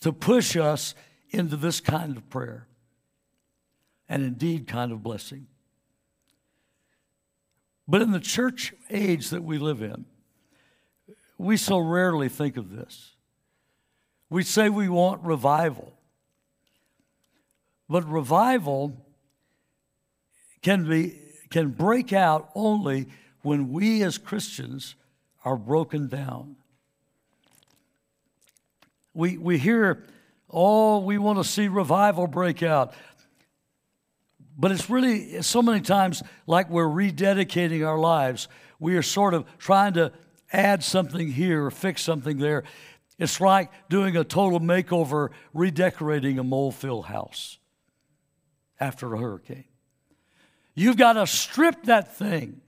to 0.01 0.11
push 0.11 0.55
us 0.55 0.95
into 1.29 1.55
this 1.55 1.79
kind 1.79 2.17
of 2.17 2.29
prayer 2.29 2.67
and 4.07 4.23
indeed 4.23 4.67
kind 4.67 4.91
of 4.91 5.03
blessing. 5.03 5.47
But 7.89 8.03
in 8.03 8.11
the 8.11 8.19
church 8.19 8.71
age 8.91 9.31
that 9.31 9.43
we 9.43 9.57
live 9.57 9.81
in, 9.81 10.05
we 11.39 11.57
so 11.57 11.79
rarely 11.79 12.29
think 12.29 12.55
of 12.55 12.69
this. 12.69 13.15
We 14.29 14.43
say 14.43 14.69
we 14.69 14.87
want 14.87 15.23
revival. 15.23 15.93
But 17.89 18.07
revival 18.07 18.95
can, 20.61 20.87
be, 20.87 21.19
can 21.49 21.69
break 21.69 22.13
out 22.13 22.51
only 22.53 23.07
when 23.41 23.71
we 23.71 24.03
as 24.03 24.19
Christians 24.19 24.93
are 25.43 25.57
broken 25.57 26.07
down. 26.09 26.57
We, 29.15 29.39
we 29.39 29.57
hear, 29.57 30.05
oh, 30.47 30.99
we 30.99 31.17
want 31.17 31.39
to 31.39 31.43
see 31.43 31.67
revival 31.67 32.27
break 32.27 32.61
out. 32.61 32.93
But 34.59 34.71
it's 34.73 34.89
really 34.89 35.41
so 35.41 35.61
many 35.61 35.79
times 35.79 36.21
like 36.45 36.69
we're 36.69 36.83
rededicating 36.83 37.87
our 37.87 37.97
lives. 37.97 38.49
We 38.77 38.97
are 38.97 39.01
sort 39.01 39.33
of 39.33 39.45
trying 39.57 39.93
to 39.93 40.11
add 40.51 40.83
something 40.83 41.31
here 41.31 41.65
or 41.65 41.71
fix 41.71 42.01
something 42.01 42.39
there. 42.39 42.65
It's 43.17 43.39
like 43.39 43.71
doing 43.89 44.17
a 44.17 44.25
total 44.25 44.59
makeover, 44.59 45.29
redecorating 45.53 46.39
a 46.39 46.43
mole-filled 46.43 47.05
house 47.05 47.57
after 48.81 49.13
a 49.13 49.17
hurricane. 49.17 49.63
You've 50.75 50.97
got 50.97 51.13
to 51.13 51.25
strip 51.25 51.83
that 51.83 52.17
thing. 52.17 52.59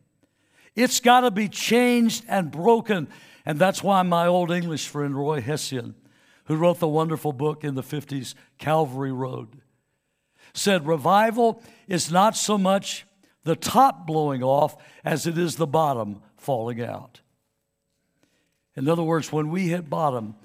It's 0.75 1.01
got 1.01 1.21
to 1.21 1.31
be 1.31 1.49
changed 1.49 2.23
and 2.29 2.51
broken. 2.51 3.09
And 3.45 3.59
that's 3.59 3.83
why 3.83 4.01
my 4.03 4.27
old 4.27 4.49
English 4.49 4.87
friend, 4.87 5.13
Roy 5.13 5.41
Hession, 5.41 5.95
who 6.45 6.55
wrote 6.55 6.79
the 6.79 6.87
wonderful 6.87 7.33
book 7.33 7.65
in 7.65 7.75
the 7.75 7.83
50s, 7.83 8.33
Calvary 8.57 9.11
Road, 9.11 9.61
said 10.53 10.85
revival 10.87 11.61
is 11.87 12.11
not 12.11 12.35
so 12.35 12.57
much 12.57 13.05
the 13.43 13.55
top 13.55 14.05
blowing 14.05 14.43
off 14.43 14.75
as 15.03 15.25
it 15.25 15.37
is 15.37 15.55
the 15.55 15.67
bottom 15.67 16.21
falling 16.37 16.81
out. 16.81 17.21
In 18.75 18.87
other 18.87 19.03
words, 19.03 19.31
when 19.31 19.49
we 19.49 19.67
hit 19.67 19.89
bottom, 19.89 20.35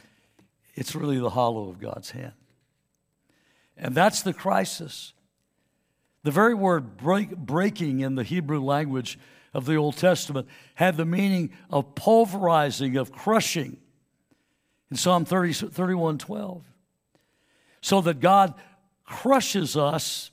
it's 0.74 0.94
really 0.94 1.18
the 1.18 1.30
hollow 1.30 1.68
of 1.68 1.80
God's 1.80 2.10
hand. 2.10 2.32
And 3.76 3.94
that's 3.94 4.22
the 4.22 4.32
crisis. 4.32 5.12
The 6.22 6.30
very 6.30 6.54
word 6.54 6.96
break, 6.96 7.36
breaking 7.36 8.00
in 8.00 8.14
the 8.14 8.24
Hebrew 8.24 8.60
language 8.60 9.18
of 9.54 9.64
the 9.64 9.76
Old 9.76 9.96
Testament 9.96 10.48
had 10.74 10.96
the 10.96 11.04
meaning 11.04 11.50
of 11.70 11.94
pulverizing, 11.94 12.96
of 12.96 13.12
crushing. 13.12 13.78
In 14.90 14.96
Psalm 14.96 15.24
30, 15.24 15.52
31 15.52 16.18
12. 16.18 16.64
So 17.80 18.00
that 18.00 18.20
God 18.20 18.54
crushes 19.06 19.76
us, 19.76 20.30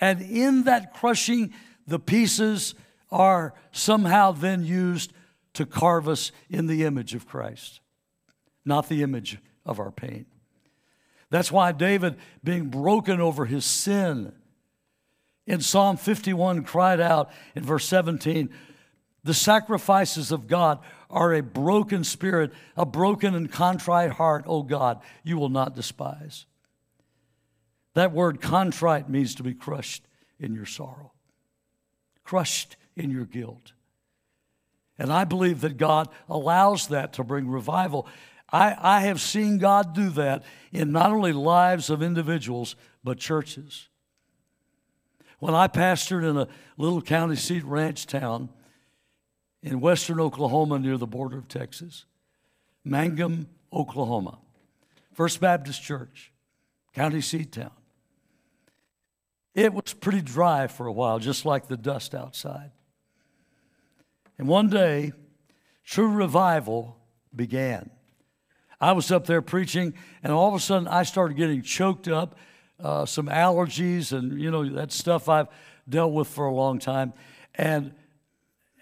and 0.00 0.20
in 0.22 0.64
that 0.64 0.94
crushing, 0.94 1.52
the 1.86 1.98
pieces 1.98 2.74
are 3.10 3.54
somehow 3.72 4.32
then 4.32 4.64
used 4.64 5.12
to 5.54 5.66
carve 5.66 6.08
us 6.08 6.32
in 6.48 6.66
the 6.66 6.84
image 6.84 7.14
of 7.14 7.26
Christ, 7.26 7.80
not 8.64 8.88
the 8.88 9.02
image 9.02 9.38
of 9.66 9.78
our 9.78 9.90
pain. 9.90 10.26
That's 11.28 11.52
why 11.52 11.72
David, 11.72 12.16
being 12.42 12.68
broken 12.68 13.20
over 13.20 13.44
his 13.44 13.64
sin, 13.64 14.32
in 15.46 15.60
Psalm 15.60 15.96
51 15.96 16.64
cried 16.64 17.00
out 17.00 17.30
in 17.54 17.64
verse 17.64 17.84
17, 17.86 18.50
The 19.24 19.34
sacrifices 19.34 20.32
of 20.32 20.46
God 20.46 20.78
are 21.08 21.34
a 21.34 21.42
broken 21.42 22.04
spirit, 22.04 22.52
a 22.76 22.86
broken 22.86 23.34
and 23.34 23.50
contrite 23.50 24.12
heart, 24.12 24.44
O 24.46 24.62
God, 24.62 25.00
you 25.24 25.38
will 25.38 25.48
not 25.48 25.74
despise. 25.74 26.46
That 27.94 28.12
word 28.12 28.40
contrite 28.40 29.08
means 29.08 29.34
to 29.36 29.42
be 29.42 29.54
crushed 29.54 30.04
in 30.38 30.54
your 30.54 30.66
sorrow, 30.66 31.12
crushed 32.24 32.76
in 32.96 33.10
your 33.10 33.24
guilt. 33.24 33.72
And 34.98 35.12
I 35.12 35.24
believe 35.24 35.62
that 35.62 35.76
God 35.76 36.08
allows 36.28 36.88
that 36.88 37.14
to 37.14 37.24
bring 37.24 37.48
revival. 37.48 38.06
I, 38.52 38.76
I 38.78 39.00
have 39.02 39.20
seen 39.20 39.58
God 39.58 39.94
do 39.94 40.10
that 40.10 40.44
in 40.72 40.92
not 40.92 41.10
only 41.10 41.32
lives 41.32 41.88
of 41.88 42.02
individuals, 42.02 42.76
but 43.02 43.18
churches. 43.18 43.88
When 45.38 45.54
I 45.54 45.68
pastored 45.68 46.28
in 46.28 46.36
a 46.36 46.48
little 46.76 47.00
county 47.00 47.36
seat 47.36 47.64
ranch 47.64 48.06
town 48.06 48.50
in 49.62 49.80
western 49.80 50.20
Oklahoma 50.20 50.78
near 50.78 50.98
the 50.98 51.06
border 51.06 51.38
of 51.38 51.48
Texas, 51.48 52.04
Mangum, 52.84 53.48
Oklahoma, 53.72 54.38
First 55.14 55.40
Baptist 55.40 55.82
Church, 55.82 56.30
county 56.94 57.20
seat 57.20 57.52
town. 57.52 57.72
It 59.54 59.72
was 59.72 59.92
pretty 59.92 60.20
dry 60.20 60.66
for 60.66 60.86
a 60.86 60.92
while, 60.92 61.18
just 61.18 61.44
like 61.44 61.66
the 61.66 61.76
dust 61.76 62.14
outside. 62.14 62.70
And 64.38 64.48
one 64.48 64.68
day, 64.70 65.12
true 65.84 66.08
revival 66.08 66.96
began. 67.34 67.90
I 68.80 68.92
was 68.92 69.12
up 69.12 69.26
there 69.26 69.42
preaching, 69.42 69.92
and 70.22 70.32
all 70.32 70.48
of 70.48 70.54
a 70.54 70.60
sudden 70.60 70.88
I 70.88 71.02
started 71.02 71.36
getting 71.36 71.62
choked 71.62 72.08
up, 72.08 72.38
uh, 72.82 73.04
some 73.04 73.26
allergies, 73.26 74.16
and 74.16 74.40
you 74.40 74.50
know, 74.50 74.66
that 74.70 74.92
stuff 74.92 75.28
I've 75.28 75.48
dealt 75.88 76.12
with 76.12 76.28
for 76.28 76.46
a 76.46 76.54
long 76.54 76.78
time. 76.78 77.12
And 77.54 77.92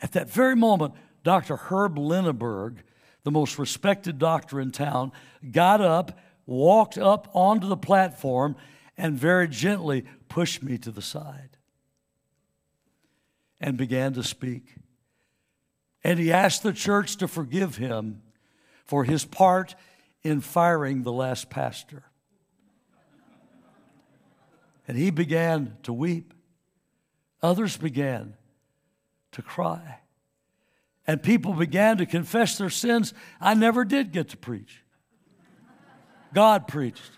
at 0.00 0.12
that 0.12 0.30
very 0.30 0.54
moment, 0.54 0.94
Dr. 1.24 1.56
Herb 1.56 1.98
Linneberg, 1.98 2.84
the 3.24 3.30
most 3.30 3.58
respected 3.58 4.18
doctor 4.18 4.60
in 4.60 4.70
town, 4.70 5.10
got 5.50 5.80
up, 5.80 6.16
walked 6.46 6.96
up 6.96 7.28
onto 7.34 7.66
the 7.66 7.76
platform, 7.76 8.54
and 8.96 9.18
very 9.18 9.48
gently 9.48 10.04
pushed 10.28 10.62
me 10.62 10.78
to 10.78 10.90
the 10.90 11.02
side 11.02 11.56
and 13.60 13.76
began 13.76 14.12
to 14.14 14.22
speak. 14.22 14.74
And 16.04 16.18
he 16.18 16.32
asked 16.32 16.62
the 16.62 16.72
church 16.72 17.16
to 17.16 17.28
forgive 17.28 17.76
him 17.76 18.22
for 18.84 19.04
his 19.04 19.24
part 19.24 19.74
in 20.22 20.40
firing 20.40 21.02
the 21.02 21.12
last 21.12 21.50
pastor. 21.50 22.04
And 24.86 24.96
he 24.96 25.10
began 25.10 25.76
to 25.82 25.92
weep. 25.92 26.32
Others 27.42 27.76
began 27.76 28.34
to 29.32 29.42
cry. 29.42 30.00
And 31.06 31.22
people 31.22 31.52
began 31.52 31.98
to 31.98 32.06
confess 32.06 32.58
their 32.58 32.70
sins. 32.70 33.12
I 33.40 33.54
never 33.54 33.84
did 33.84 34.12
get 34.12 34.30
to 34.30 34.36
preach. 34.36 34.82
God 36.32 36.68
preached. 36.68 37.10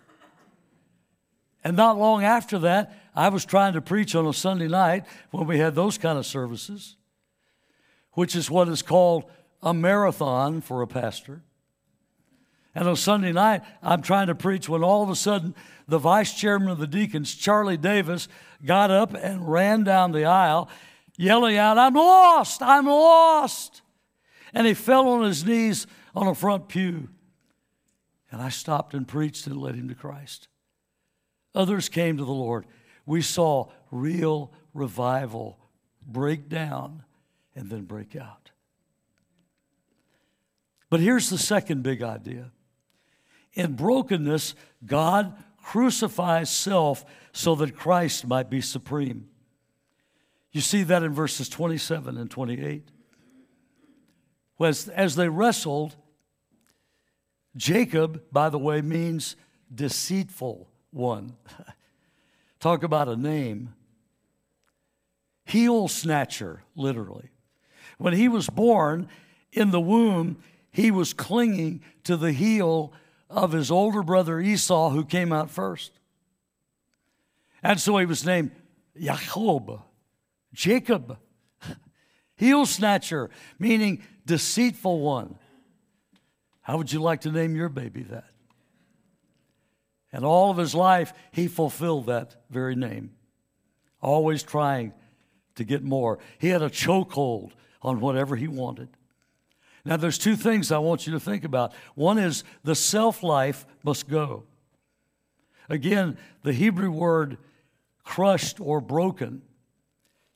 And 1.63 1.77
not 1.77 1.99
long 1.99 2.25
after 2.25 2.61
that, 2.61 3.00
I 3.15 3.29
was 3.29 3.45
trying 3.45 3.75
to 3.75 3.81
preach 3.81 4.15
on 4.15 4.27
a 4.27 4.33
Sunday 4.33 4.69
night 4.69 5.05
when 5.31 5.47
we 5.47 5.59
had 5.59 5.75
those 5.75 5.99
kind 5.99 6.19
of 6.19 6.27
services 6.27 6.97
which 8.13 8.35
is 8.35 8.51
what 8.51 8.69
is 8.69 8.83
called 8.83 9.25
a 9.63 9.75
marathon 9.75 10.61
for 10.61 10.83
a 10.83 10.87
pastor. 10.87 11.43
And 12.75 12.89
on 12.89 12.97
Sunday 12.97 13.33
night, 13.33 13.63
I'm 13.83 14.03
trying 14.03 14.29
to 14.29 14.35
preach 14.35 14.69
when 14.69 14.85
all 14.85 15.03
of 15.03 15.11
a 15.11 15.17
sudden 15.17 15.55
the 15.89 15.99
vice 15.99 16.33
chairman 16.35 16.69
of 16.69 16.79
the 16.79 16.87
deacons, 16.87 17.35
Charlie 17.35 17.77
Davis, 17.77 18.29
got 18.65 18.91
up 18.91 19.15
and 19.15 19.51
ran 19.51 19.85
down 19.85 20.13
the 20.13 20.25
aisle 20.25 20.69
yelling 21.17 21.57
out, 21.57 21.79
I'm 21.79 21.95
lost, 21.95 22.63
I'm 22.63 22.87
lost. 22.87 23.83
And 24.55 24.67
he 24.67 24.75
fell 24.75 25.09
on 25.09 25.25
his 25.25 25.45
knees 25.45 25.87
on 26.15 26.27
a 26.27 26.35
front 26.35 26.69
pew. 26.69 27.09
And 28.33 28.41
I 28.41 28.49
stopped 28.49 28.95
and 28.95 29.07
preached 29.07 29.47
and 29.47 29.57
led 29.57 29.75
him 29.75 29.89
to 29.89 29.95
Christ. 29.95 30.49
Others 31.55 31.89
came 31.89 32.17
to 32.17 32.25
the 32.25 32.31
Lord. 32.31 32.65
We 33.07 33.23
saw 33.23 33.69
real 33.91 34.53
revival 34.75 35.59
break 36.07 36.49
down 36.49 37.05
and 37.55 37.71
then 37.71 37.85
break 37.85 38.17
out. 38.17 38.51
But 40.89 41.01
here's 41.01 41.31
the 41.31 41.39
second 41.39 41.83
big 41.83 42.03
idea 42.03 42.51
in 43.55 43.73
brokenness, 43.75 44.55
God 44.85 45.37
crucifies 45.63 46.51
self 46.51 47.05
so 47.33 47.55
that 47.57 47.77
Christ 47.77 48.27
might 48.27 48.49
be 48.49 48.61
supreme. 48.61 49.29
You 50.53 50.61
see 50.61 50.83
that 50.85 51.03
in 51.03 51.13
verses 51.13 51.49
27 51.49 52.17
and 52.17 52.31
28. 52.31 52.89
As, 54.61 54.89
as 54.89 55.17
they 55.17 55.29
wrestled, 55.29 55.97
Jacob, 57.57 58.23
by 58.31 58.51
the 58.51 58.59
way, 58.59 58.83
means 58.83 59.37
deceitful 59.73 60.69
one. 60.91 61.37
Talk 62.61 62.83
about 62.83 63.09
a 63.09 63.17
name. 63.17 63.75
Heel 65.45 65.89
snatcher, 65.89 66.63
literally. 66.77 67.31
When 67.99 68.13
he 68.13 68.29
was 68.29 68.49
born 68.49 69.09
in 69.53 69.71
the 69.71 69.81
womb, 69.81 70.43
he 70.71 70.91
was 70.91 71.13
clinging 71.13 71.83
to 72.05 72.17
the 72.17 72.33
heel 72.33 72.93
of 73.29 73.53
his 73.53 73.71
older 73.71 74.03
brother 74.03 74.41
Esau, 74.41 74.91
who 74.91 75.05
came 75.05 75.33
out 75.33 75.51
first. 75.51 75.93
And 77.63 77.81
so 77.81 77.97
he 77.99 78.07
was 78.07 78.25
named 78.25 78.53
Jacob, 78.99 79.83
Jacob, 80.53 81.19
heel 82.37 82.67
snatcher, 82.67 83.31
meaning 83.59 84.03
deceitful 84.27 85.01
one. 85.01 85.37
How 86.63 86.77
would 86.77 86.93
you 86.93 87.01
like 87.01 87.23
to 87.23 87.33
name 87.33 87.57
your 87.57 87.69
baby 87.69 88.03
that? 88.05 88.30
And 90.13 90.25
all 90.25 90.51
of 90.51 90.57
his 90.57 90.75
life, 90.75 91.13
he 91.31 91.47
fulfilled 91.47 92.07
that 92.07 92.37
very 92.51 92.75
name, 92.75 93.13
always 94.01 94.43
trying 94.43 94.93
to 95.55 95.65
get 95.65 95.83
more. 95.83 96.19
He 96.39 96.49
had 96.49 96.63
a 96.63 96.71
chokehold 96.71 97.53
on 97.83 98.01
whatever 98.01 98.37
he 98.37 98.49
wanted. 98.49 98.89
Now, 99.85 99.97
there's 99.97 100.19
two 100.19 100.37
things 100.37 100.71
I 100.71 100.79
want 100.79 101.07
you 101.07 101.13
to 101.13 101.21
think 101.21 101.45
about. 101.45 101.73
One 101.95 102.19
is 102.19 102.45
the 102.65 102.75
self 102.75 103.23
life 103.23 103.65
must 103.83 104.09
go. 104.09 104.45
Again, 105.69 106.19
the 106.43 106.53
Hebrew 106.53 106.91
word 106.91 107.39
crushed 108.03 108.61
or 108.61 108.81
broken, 108.81 109.43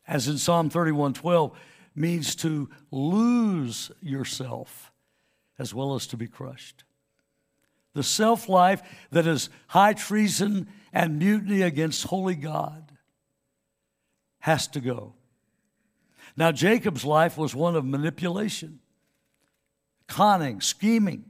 as 0.06 0.28
in 0.28 0.38
Psalm 0.38 0.70
31:12, 0.70 1.52
means 1.94 2.34
to 2.36 2.70
lose 2.90 3.90
yourself 4.00 4.92
as 5.58 5.74
well 5.74 5.94
as 5.94 6.06
to 6.08 6.16
be 6.16 6.26
crushed. 6.26 6.84
The 7.94 8.02
self 8.02 8.48
life 8.48 8.82
that 9.10 9.26
is 9.26 9.48
high 9.68 9.94
treason 9.94 10.68
and 10.92 11.18
mutiny 11.18 11.62
against 11.62 12.04
holy 12.04 12.34
God 12.34 12.92
has 14.40 14.66
to 14.68 14.80
go. 14.80 15.14
Now, 16.36 16.52
Jacob's 16.52 17.04
life 17.04 17.38
was 17.38 17.54
one 17.54 17.76
of 17.76 17.84
manipulation, 17.84 18.80
conning, 20.08 20.60
scheming. 20.60 21.24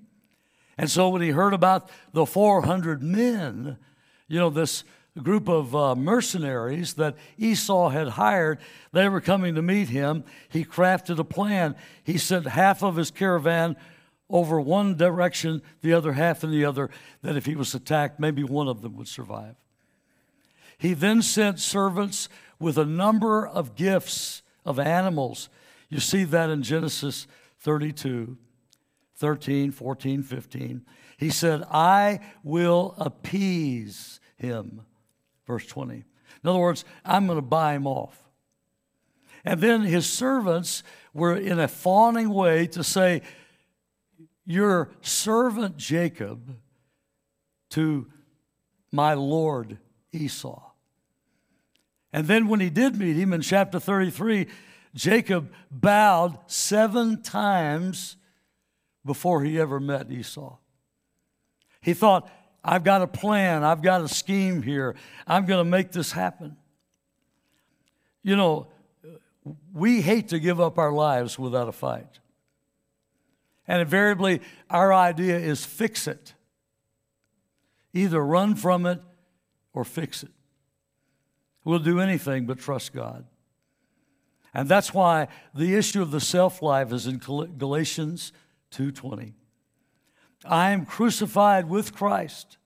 And 0.77 0.91
so 0.91 1.11
when 1.11 1.23
he 1.23 1.31
heard 1.31 1.55
about 1.55 1.91
the 2.13 2.27
400 2.27 3.03
men, 3.03 3.79
you 4.27 4.39
know, 4.39 4.51
this 4.51 4.83
group 5.23 5.49
of 5.49 5.77
uh, 5.77 5.95
mercenaries 5.95 6.95
that 6.95 7.17
Esau 7.39 7.91
had 7.91 8.09
hired, 8.09 8.59
they 8.93 9.09
were 9.09 9.21
coming 9.21 9.55
to 9.55 9.63
meet 9.63 9.91
him. 9.91 10.25
He 10.49 10.65
crafted 10.65 11.19
a 11.19 11.25
plan. 11.25 11.77
He 12.03 12.19
sent 12.19 12.47
half 12.47 12.83
of 12.83 12.97
his 12.97 13.11
caravan 13.11 13.77
over 14.31 14.61
one 14.61 14.97
direction, 14.97 15.63
the 15.83 15.93
other 15.93 16.13
half 16.13 16.43
in 16.43 16.51
the 16.51 16.65
other, 16.65 16.91
that 17.23 17.37
if 17.37 17.47
he 17.47 17.55
was 17.55 17.75
attacked, 17.75 18.19
maybe 18.19 18.43
one 18.43 18.69
of 18.69 18.83
them 18.83 18.97
would 18.97 19.09
survive. 19.09 19.57
He 20.79 20.95
then 20.95 21.23
sent 21.23 21.61
servants 21.61 22.29
with 22.59 22.79
a 22.79 22.85
number 22.85 23.47
of 23.47 23.77
gifts 23.77 24.43
of 24.65 24.79
animals. 24.79 25.49
You 25.89 26.01
see 26.01 26.25
that 26.25 26.51
in 26.51 26.63
Genesis 26.63 27.27
32. 27.61 28.37
13, 29.17 29.71
14, 29.71 30.23
15. 30.23 30.83
He 31.17 31.31
said, 31.31 31.63
I 31.71 32.21
will 32.43 32.95
appease 32.99 34.21
him. 34.37 34.83
Verse 35.47 35.67
20. 35.67 35.95
In 35.95 36.51
other 36.51 36.59
words, 36.59 36.85
I'm 37.05 37.27
going 37.27 37.39
to 37.39 37.43
buy 37.43 37.75
him 37.75 37.87
off. 37.87 38.19
And 39.45 39.61
then 39.61 39.83
his 39.83 40.11
servants 40.11 40.83
were 41.13 41.37
in 41.37 41.61
a 41.61 41.69
fawning 41.69 42.31
way 42.31 42.67
to 42.69 42.83
say, 42.83 43.23
Your 44.47 44.91
servant 45.01 45.77
Jacob 45.77 46.57
to 47.71 48.07
my 48.93 49.15
Lord 49.15 49.79
Esau. 50.13 50.63
And 52.13 52.29
then 52.29 52.47
when 52.47 52.61
he 52.61 52.71
did 52.71 52.97
meet 52.97 53.17
him 53.17 53.33
in 53.33 53.41
chapter 53.41 53.81
33, 53.81 54.47
Jacob 54.95 55.53
bowed 55.71 56.39
seven 56.47 57.23
times 57.23 58.17
before 59.05 59.43
he 59.43 59.59
ever 59.59 59.81
met 59.81 60.11
Esau. 60.11 60.57
He 61.81 61.93
thought, 61.93 62.31
I've 62.63 62.85
got 62.85 63.03
a 63.03 63.07
plan, 63.07 63.65
I've 63.65 63.83
got 63.83 64.01
a 64.01 64.09
scheme 64.09 64.63
here, 64.63 64.95
I'm 65.27 65.45
going 65.45 65.63
to 65.63 65.69
make 65.69 65.93
this 65.93 66.13
happen. 66.13 66.57
You 68.23 68.37
know, 68.37 68.69
we 69.73 70.01
hate 70.01 70.29
to 70.29 70.39
give 70.39 70.61
up 70.61 70.79
our 70.79 70.93
lives 70.93 71.39
without 71.39 71.69
a 71.69 71.73
fight. 71.73 72.21
And 73.67 73.81
invariably, 73.81 74.41
our 74.69 74.93
idea 74.93 75.39
is 75.39 75.65
fix 75.65 76.07
it. 76.07 76.35
Either 77.93 78.25
run 78.25 78.55
from 78.55 78.87
it 78.87 79.01
or 79.73 79.85
fix 79.85 80.23
it. 80.23 80.31
We'll 81.65 81.79
do 81.79 82.01
anything 82.01 82.47
but 82.47 82.59
trust 82.59 82.93
God. 82.93 83.25
And 84.53 84.69
that's 84.69 84.93
why 84.95 85.29
the 85.55 85.75
issue 85.75 86.03
of 86.03 86.11
the 86.11 86.21
self 86.21 86.63
life 86.63 86.93
is 86.93 87.07
in 87.07 87.19
Galatians 87.19 88.33
2:20. 88.71 89.35
I 90.45 90.71
am 90.71 90.85
crucified 90.85 91.69
with 91.69 91.95
Christ. 91.95 92.59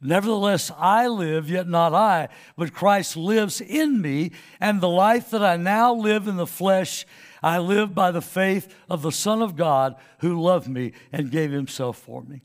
Nevertheless, 0.00 0.70
I 0.78 1.08
live, 1.08 1.50
yet 1.50 1.68
not 1.68 1.92
I, 1.92 2.28
but 2.56 2.72
Christ 2.72 3.18
lives 3.18 3.60
in 3.60 4.00
me, 4.00 4.32
and 4.58 4.80
the 4.80 4.88
life 4.88 5.28
that 5.30 5.44
I 5.44 5.56
now 5.56 5.92
live 5.92 6.26
in 6.26 6.36
the 6.36 6.46
flesh, 6.46 7.04
I 7.42 7.58
live 7.58 7.94
by 7.94 8.10
the 8.10 8.22
faith 8.22 8.74
of 8.88 9.02
the 9.02 9.12
Son 9.12 9.42
of 9.42 9.56
God 9.56 9.96
who 10.18 10.40
loved 10.40 10.68
me 10.68 10.92
and 11.12 11.30
gave 11.30 11.50
himself 11.50 11.98
for 11.98 12.22
me. 12.22 12.42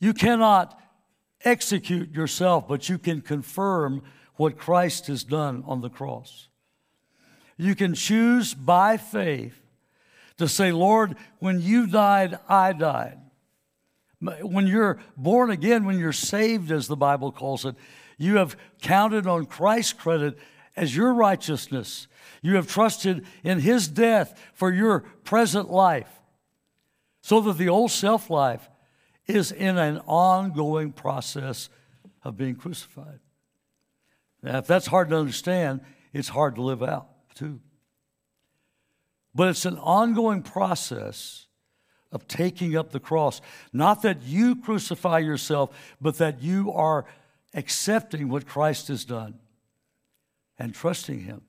You 0.00 0.14
cannot 0.14 0.78
execute 1.44 2.12
yourself, 2.12 2.68
but 2.68 2.88
you 2.88 2.98
can 2.98 3.20
confirm 3.20 4.02
what 4.36 4.56
Christ 4.56 5.08
has 5.08 5.24
done 5.24 5.64
on 5.66 5.80
the 5.80 5.90
cross. 5.90 6.48
You 7.56 7.74
can 7.74 7.94
choose 7.94 8.54
by 8.54 8.96
faith 8.96 9.60
to 10.38 10.48
say, 10.48 10.70
Lord, 10.70 11.16
when 11.40 11.60
you 11.60 11.86
died, 11.86 12.38
I 12.48 12.72
died. 12.72 13.18
When 14.20 14.66
you're 14.66 15.00
born 15.16 15.50
again, 15.50 15.84
when 15.84 15.98
you're 15.98 16.12
saved, 16.12 16.70
as 16.70 16.86
the 16.86 16.96
Bible 16.96 17.32
calls 17.32 17.64
it, 17.64 17.74
you 18.16 18.36
have 18.36 18.56
counted 18.80 19.26
on 19.26 19.46
Christ's 19.46 19.92
credit 19.92 20.38
as 20.78 20.94
your 20.94 21.12
righteousness. 21.12 22.06
You 22.40 22.54
have 22.54 22.68
trusted 22.68 23.26
in 23.42 23.60
his 23.60 23.88
death 23.88 24.40
for 24.54 24.72
your 24.72 25.00
present 25.24 25.70
life, 25.70 26.08
so 27.20 27.40
that 27.40 27.58
the 27.58 27.68
old 27.68 27.90
self 27.90 28.30
life 28.30 28.70
is 29.26 29.52
in 29.52 29.76
an 29.76 29.98
ongoing 30.06 30.92
process 30.92 31.68
of 32.22 32.36
being 32.36 32.54
crucified. 32.54 33.18
Now, 34.42 34.58
if 34.58 34.66
that's 34.66 34.86
hard 34.86 35.10
to 35.10 35.16
understand, 35.16 35.80
it's 36.12 36.28
hard 36.28 36.54
to 36.54 36.62
live 36.62 36.82
out, 36.82 37.08
too. 37.34 37.60
But 39.34 39.48
it's 39.48 39.66
an 39.66 39.78
ongoing 39.78 40.42
process 40.42 41.46
of 42.12 42.26
taking 42.28 42.76
up 42.76 42.92
the 42.92 43.00
cross. 43.00 43.40
Not 43.72 44.02
that 44.02 44.22
you 44.22 44.56
crucify 44.56 45.18
yourself, 45.18 45.76
but 46.00 46.18
that 46.18 46.40
you 46.40 46.72
are 46.72 47.04
accepting 47.52 48.28
what 48.28 48.46
Christ 48.46 48.88
has 48.88 49.04
done 49.04 49.38
and 50.58 50.74
trusting 50.74 51.20
Him. 51.20 51.42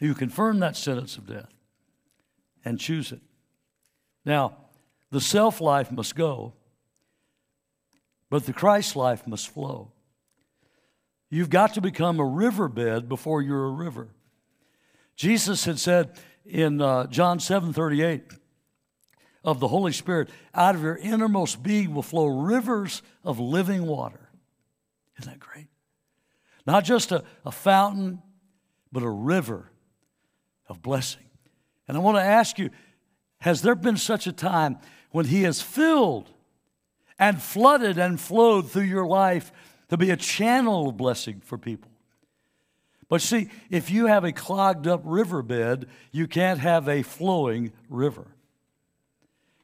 You 0.00 0.14
confirm 0.14 0.58
that 0.60 0.76
sentence 0.76 1.16
of 1.16 1.26
death 1.26 1.52
and 2.64 2.78
choose 2.78 3.12
it. 3.12 3.20
Now, 4.24 4.56
the 5.10 5.20
self 5.20 5.60
life 5.60 5.92
must 5.92 6.16
go, 6.16 6.54
but 8.30 8.46
the 8.46 8.52
Christ 8.52 8.96
life 8.96 9.26
must 9.26 9.48
flow. 9.48 9.92
You've 11.30 11.50
got 11.50 11.74
to 11.74 11.80
become 11.80 12.18
a 12.18 12.24
riverbed 12.24 13.08
before 13.08 13.40
you're 13.42 13.64
a 13.64 13.70
river. 13.70 14.08
Jesus 15.16 15.64
had 15.64 15.78
said 15.78 16.18
in 16.44 16.80
uh, 16.80 17.06
John 17.06 17.40
7 17.40 17.72
38 17.72 18.22
of 19.44 19.60
the 19.60 19.68
Holy 19.68 19.92
Spirit, 19.92 20.30
out 20.54 20.74
of 20.74 20.82
your 20.82 20.96
innermost 20.96 21.62
being 21.62 21.94
will 21.94 22.02
flow 22.02 22.26
rivers 22.26 23.02
of 23.24 23.38
living 23.40 23.86
water. 23.86 24.28
Isn't 25.18 25.30
that 25.30 25.40
great? 25.40 25.68
Not 26.66 26.84
just 26.84 27.12
a, 27.12 27.24
a 27.44 27.52
fountain, 27.52 28.22
but 28.90 29.02
a 29.02 29.10
river 29.10 29.70
of 30.68 30.82
blessing. 30.82 31.24
And 31.88 31.96
I 31.96 32.00
want 32.00 32.16
to 32.16 32.22
ask 32.22 32.58
you 32.58 32.70
has 33.40 33.62
there 33.62 33.74
been 33.74 33.96
such 33.96 34.28
a 34.28 34.32
time 34.32 34.78
when 35.10 35.26
He 35.26 35.42
has 35.42 35.60
filled 35.60 36.30
and 37.18 37.42
flooded 37.42 37.98
and 37.98 38.20
flowed 38.20 38.70
through 38.70 38.84
your 38.84 39.06
life 39.06 39.52
to 39.88 39.96
be 39.96 40.10
a 40.10 40.16
channel 40.16 40.88
of 40.88 40.96
blessing 40.96 41.42
for 41.44 41.58
people? 41.58 41.90
But 43.08 43.20
see, 43.20 43.50
if 43.68 43.90
you 43.90 44.06
have 44.06 44.24
a 44.24 44.32
clogged 44.32 44.86
up 44.86 45.02
riverbed, 45.04 45.88
you 46.12 46.26
can't 46.26 46.60
have 46.60 46.88
a 46.88 47.02
flowing 47.02 47.72
river. 47.90 48.26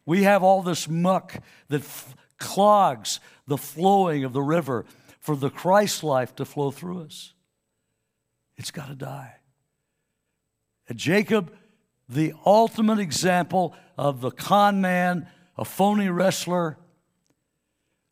We 0.05 0.25
have 0.25 0.43
all 0.43 0.63
this 0.63 0.89
muck 0.89 1.41
that 1.69 1.83
f- 1.83 2.15
clogs 2.37 3.21
the 3.47 3.57
flowing 3.57 4.25
of 4.25 4.33
the 4.33 4.43
river 4.43 4.85
for 5.29 5.37
the 5.37 5.51
Christ 5.51 6.03
life 6.03 6.35
to 6.37 6.47
flow 6.47 6.71
through 6.71 7.03
us. 7.03 7.35
It's 8.57 8.71
got 8.71 8.89
to 8.89 8.95
die. 8.95 9.35
And 10.89 10.97
Jacob, 10.99 11.53
the 12.09 12.33
ultimate 12.47 12.99
example 12.99 13.75
of 13.99 14.23
the 14.23 14.31
con 14.31 14.81
man, 14.81 15.29
a 15.59 15.67
phony 15.67 16.09
wrestler, 16.09 16.79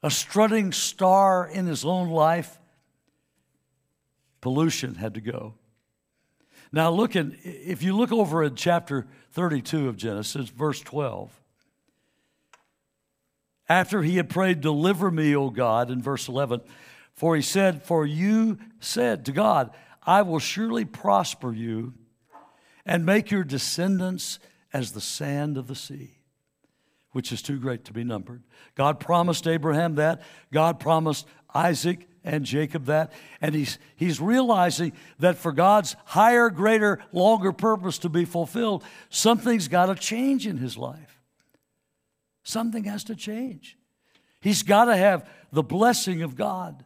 a 0.02 0.10
strutting 0.10 0.72
star 0.72 1.48
in 1.48 1.64
his 1.64 1.86
own 1.86 2.10
life, 2.10 2.58
pollution 4.42 4.96
had 4.96 5.14
to 5.14 5.22
go. 5.22 5.54
Now, 6.70 6.90
look 6.90 7.16
at, 7.16 7.28
if 7.44 7.82
you 7.82 7.96
look 7.96 8.12
over 8.12 8.42
at 8.42 8.56
chapter 8.56 9.06
32 9.32 9.88
of 9.88 9.96
Genesis, 9.96 10.50
verse 10.50 10.82
12, 10.82 11.32
after 13.70 14.02
he 14.02 14.18
had 14.18 14.28
prayed, 14.28 14.60
Deliver 14.60 15.10
me, 15.10 15.34
O 15.34 15.48
God, 15.48 15.90
in 15.90 16.02
verse 16.02 16.28
11, 16.28 16.60
for 17.16 17.34
he 17.34 17.42
said, 17.42 17.82
For 17.82 18.06
you 18.06 18.58
said 18.78 19.24
to 19.24 19.32
God, 19.32 19.70
I 20.02 20.22
will 20.22 20.38
surely 20.38 20.84
prosper 20.84 21.52
you 21.52 21.94
and 22.84 23.04
make 23.04 23.30
your 23.30 23.42
descendants 23.42 24.38
as 24.72 24.92
the 24.92 25.00
sand 25.00 25.56
of 25.56 25.66
the 25.66 25.74
sea, 25.74 26.18
which 27.12 27.32
is 27.32 27.42
too 27.42 27.58
great 27.58 27.86
to 27.86 27.92
be 27.92 28.04
numbered. 28.04 28.44
God 28.76 29.00
promised 29.00 29.48
Abraham 29.48 29.96
that. 29.96 30.22
God 30.52 30.78
promised 30.78 31.26
Isaac 31.52 32.06
and 32.22 32.44
Jacob 32.44 32.84
that. 32.86 33.12
And 33.40 33.54
he's, 33.54 33.78
he's 33.96 34.20
realizing 34.20 34.92
that 35.18 35.38
for 35.38 35.52
God's 35.52 35.96
higher, 36.04 36.50
greater, 36.50 37.02
longer 37.12 37.52
purpose 37.52 37.98
to 37.98 38.08
be 38.08 38.24
fulfilled, 38.24 38.84
something's 39.08 39.68
got 39.68 39.86
to 39.86 39.94
change 39.94 40.46
in 40.46 40.58
his 40.58 40.76
life. 40.76 41.22
Something 42.42 42.84
has 42.84 43.02
to 43.04 43.16
change. 43.16 43.76
He's 44.40 44.62
got 44.62 44.84
to 44.84 44.96
have 44.96 45.28
the 45.50 45.64
blessing 45.64 46.22
of 46.22 46.36
God. 46.36 46.84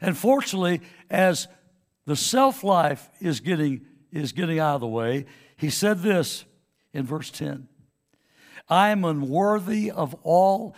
And 0.00 0.16
fortunately, 0.16 0.80
as 1.10 1.48
the 2.06 2.16
self 2.16 2.62
life 2.64 3.08
is 3.20 3.40
getting, 3.40 3.86
is 4.12 4.32
getting 4.32 4.58
out 4.58 4.76
of 4.76 4.80
the 4.80 4.88
way, 4.88 5.26
he 5.56 5.70
said 5.70 6.00
this 6.02 6.44
in 6.92 7.04
verse 7.04 7.30
10 7.30 7.68
I 8.68 8.90
am 8.90 9.04
unworthy 9.04 9.90
of 9.90 10.14
all 10.22 10.74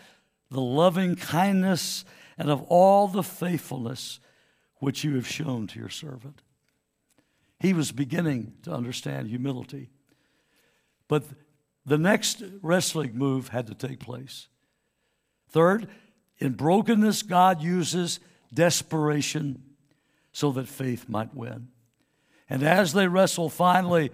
the 0.51 0.61
loving 0.61 1.17
kindness 1.17 2.05
and 2.39 2.51
of 2.51 2.63
all 2.63 3.09
the 3.09 3.23
faithfulness 3.23 4.21
which 4.77 5.05
you 5.05 5.15
have 5.17 5.27
shown 5.27 5.67
to 5.69 5.79
your 5.79 5.89
servant. 5.89 6.43
He 7.59 7.75
was 7.75 7.93
beginning 7.93 8.55
to 8.63 8.73
understand 8.73 9.29
humility. 9.29 9.91
But 11.07 11.25
the 11.85 11.99
next 11.99 12.43
wrestling 12.63 13.17
move 13.17 13.49
had 13.49 13.67
to 13.67 13.75
take 13.75 14.01
place. 14.01 14.49
Third, 15.51 15.89
in 16.39 16.53
brokenness, 16.55 17.23
God 17.23 17.61
uses 17.63 18.21
desperation 18.53 19.63
so 20.33 20.53
that 20.53 20.69
faith 20.69 21.09
might 21.09 21.35
win. 21.35 21.69
And 22.49 22.63
as 22.63 22.93
they 22.93 23.07
wrestle, 23.07 23.49
finally, 23.49 24.11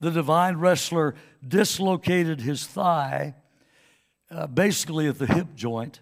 the 0.00 0.10
divine 0.10 0.56
wrestler 0.56 1.14
dislocated 1.46 2.40
his 2.40 2.66
thigh, 2.66 3.34
uh, 4.30 4.46
basically 4.46 5.06
at 5.06 5.18
the 5.18 5.26
hip 5.26 5.54
joint. 5.54 6.00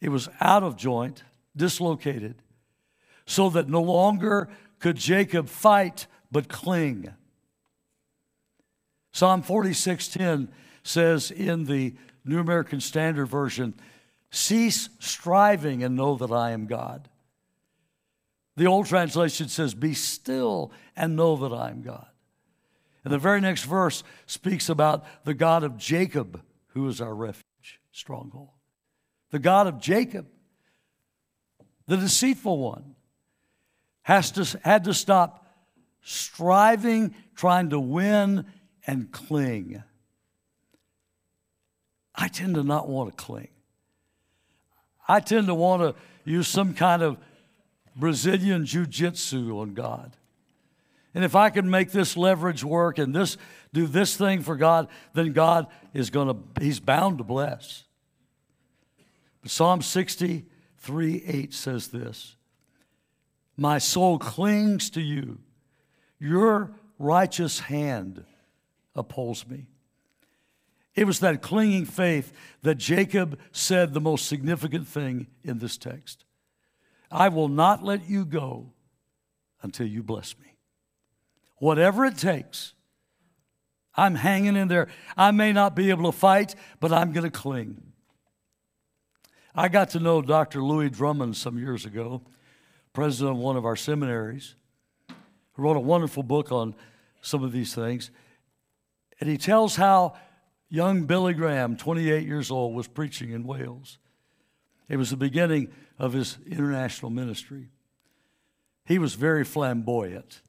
It 0.00 0.08
was 0.08 0.28
out 0.40 0.62
of 0.62 0.76
joint, 0.76 1.22
dislocated, 1.54 2.36
so 3.26 3.50
that 3.50 3.68
no 3.68 3.82
longer 3.82 4.48
could 4.78 4.96
Jacob 4.96 5.48
fight 5.48 6.06
but 6.30 6.48
cling. 6.48 7.12
Psalm 9.12 9.42
46:10 9.42 10.48
says 10.82 11.30
in 11.30 11.64
the 11.64 11.94
New 12.24 12.38
American 12.38 12.80
Standard 12.80 13.26
Version, 13.26 13.74
cease 14.30 14.88
striving 14.98 15.82
and 15.82 15.96
know 15.96 16.16
that 16.16 16.30
I 16.30 16.50
am 16.50 16.66
God. 16.66 17.08
The 18.56 18.66
old 18.66 18.86
translation 18.86 19.48
says, 19.48 19.74
Be 19.74 19.94
still 19.94 20.72
and 20.96 21.16
know 21.16 21.36
that 21.36 21.52
I 21.52 21.70
am 21.70 21.82
God. 21.82 22.06
And 23.04 23.12
the 23.12 23.18
very 23.18 23.40
next 23.40 23.64
verse 23.64 24.02
speaks 24.26 24.68
about 24.68 25.04
the 25.24 25.34
God 25.34 25.62
of 25.62 25.76
Jacob, 25.76 26.42
who 26.68 26.88
is 26.88 27.00
our 27.00 27.14
refuge, 27.14 27.80
stronghold. 27.92 28.50
The 29.30 29.38
God 29.38 29.66
of 29.66 29.78
Jacob, 29.78 30.26
the 31.86 31.96
deceitful 31.96 32.58
one, 32.58 32.96
has 34.02 34.30
to, 34.32 34.58
had 34.64 34.84
to 34.84 34.94
stop 34.94 35.46
striving, 36.00 37.14
trying 37.34 37.70
to 37.70 37.80
win, 37.80 38.46
and 38.86 39.10
cling. 39.10 39.82
I 42.14 42.28
tend 42.28 42.54
to 42.54 42.64
not 42.64 42.88
want 42.88 43.10
to 43.10 43.16
cling. 43.16 43.48
I 45.08 45.20
tend 45.20 45.46
to 45.46 45.54
want 45.54 45.82
to 45.82 45.94
use 46.30 46.48
some 46.48 46.74
kind 46.74 47.02
of 47.02 47.16
Brazilian 47.94 48.66
jiu 48.66 48.86
jitsu 48.86 49.58
on 49.58 49.74
God. 49.74 50.16
And 51.14 51.24
if 51.24 51.34
I 51.34 51.48
can 51.48 51.70
make 51.70 51.92
this 51.92 52.16
leverage 52.16 52.62
work 52.62 52.98
and 52.98 53.14
this 53.14 53.38
do 53.72 53.86
this 53.86 54.16
thing 54.16 54.42
for 54.42 54.54
God, 54.54 54.88
then 55.14 55.32
God 55.32 55.66
is 55.94 56.10
going 56.10 56.28
to, 56.28 56.62
He's 56.62 56.78
bound 56.78 57.18
to 57.18 57.24
bless. 57.24 57.84
But 59.40 59.50
Psalm 59.50 59.80
63 59.80 61.22
8 61.26 61.54
says 61.54 61.88
this 61.88 62.36
My 63.56 63.78
soul 63.78 64.18
clings 64.18 64.90
to 64.90 65.00
you, 65.00 65.38
your 66.18 66.72
righteous 66.98 67.60
hand 67.60 68.24
upholds 68.94 69.48
me. 69.48 69.68
It 70.96 71.06
was 71.06 71.20
that 71.20 71.42
clinging 71.42 71.84
faith 71.84 72.32
that 72.62 72.76
Jacob 72.76 73.38
said 73.52 73.92
the 73.92 74.00
most 74.00 74.26
significant 74.26 74.88
thing 74.88 75.26
in 75.44 75.58
this 75.58 75.76
text. 75.76 76.24
I 77.10 77.28
will 77.28 77.48
not 77.48 77.84
let 77.84 78.08
you 78.08 78.24
go 78.24 78.72
until 79.62 79.86
you 79.86 80.02
bless 80.02 80.38
me. 80.38 80.56
Whatever 81.58 82.06
it 82.06 82.16
takes, 82.16 82.72
I'm 83.94 84.14
hanging 84.14 84.56
in 84.56 84.68
there. 84.68 84.88
I 85.16 85.30
may 85.30 85.52
not 85.52 85.76
be 85.76 85.90
able 85.90 86.10
to 86.10 86.16
fight, 86.16 86.54
but 86.80 86.92
I'm 86.92 87.12
going 87.12 87.24
to 87.24 87.30
cling. 87.30 87.82
I 89.54 89.68
got 89.68 89.90
to 89.90 90.00
know 90.00 90.20
Dr. 90.20 90.62
Lewis 90.62 90.90
Drummond 90.90 91.36
some 91.36 91.58
years 91.58 91.86
ago, 91.86 92.22
president 92.92 93.36
of 93.36 93.42
one 93.42 93.56
of 93.56 93.64
our 93.64 93.76
seminaries, 93.76 94.54
who 95.52 95.62
wrote 95.62 95.76
a 95.76 95.80
wonderful 95.80 96.22
book 96.22 96.52
on 96.52 96.74
some 97.22 97.42
of 97.42 97.52
these 97.52 97.74
things. 97.74 98.10
And 99.18 99.30
he 99.30 99.38
tells 99.38 99.76
how 99.76 100.14
young 100.68 101.04
Billy 101.04 101.34
Graham, 101.34 101.76
28 101.76 102.26
years 102.26 102.50
old, 102.50 102.74
was 102.74 102.88
preaching 102.88 103.30
in 103.30 103.44
Wales. 103.44 103.98
It 104.88 104.96
was 104.96 105.10
the 105.10 105.16
beginning 105.16 105.68
of 105.98 106.12
his 106.12 106.38
international 106.46 107.10
ministry. 107.10 107.68
He 108.84 108.98
was 108.98 109.14
very 109.14 109.44
flamboyant. 109.44 110.42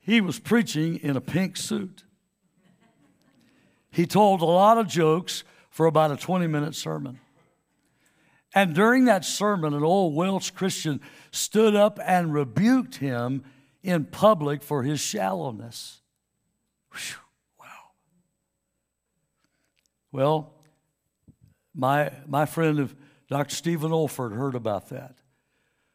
He 0.00 0.20
was 0.20 0.38
preaching 0.38 0.96
in 0.96 1.16
a 1.16 1.20
pink 1.20 1.56
suit. 1.56 2.04
He 3.90 4.06
told 4.06 4.40
a 4.40 4.46
lot 4.46 4.78
of 4.78 4.88
jokes 4.88 5.44
for 5.70 5.86
about 5.86 6.10
a 6.10 6.16
20 6.16 6.46
minute 6.46 6.74
sermon. 6.74 7.20
And 8.54 8.74
during 8.74 9.06
that 9.06 9.24
sermon, 9.24 9.72
an 9.74 9.82
old 9.82 10.14
Welsh 10.14 10.50
Christian 10.50 11.00
stood 11.30 11.74
up 11.74 11.98
and 12.04 12.34
rebuked 12.34 12.96
him 12.96 13.44
in 13.82 14.04
public 14.04 14.62
for 14.62 14.82
his 14.82 15.00
shallowness. 15.00 16.00
Whew. 16.92 17.16
Well, 20.12 20.52
my, 21.74 22.12
my 22.26 22.44
friend 22.44 22.78
of 22.78 22.94
Dr. 23.28 23.54
Stephen 23.54 23.90
Olford 23.90 24.34
heard 24.34 24.54
about 24.54 24.90
that, 24.90 25.16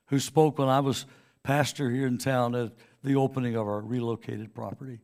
who 0.08 0.19
spoke 0.19 0.58
when 0.58 0.67
I 0.67 0.80
was 0.80 1.06
pastor 1.43 1.91
here 1.91 2.08
in 2.08 2.17
town 2.17 2.56
at 2.56 2.73
the 3.03 3.15
opening 3.15 3.56
of 3.56 3.67
our 3.67 3.80
relocated 3.80 4.56
property. 4.56 4.99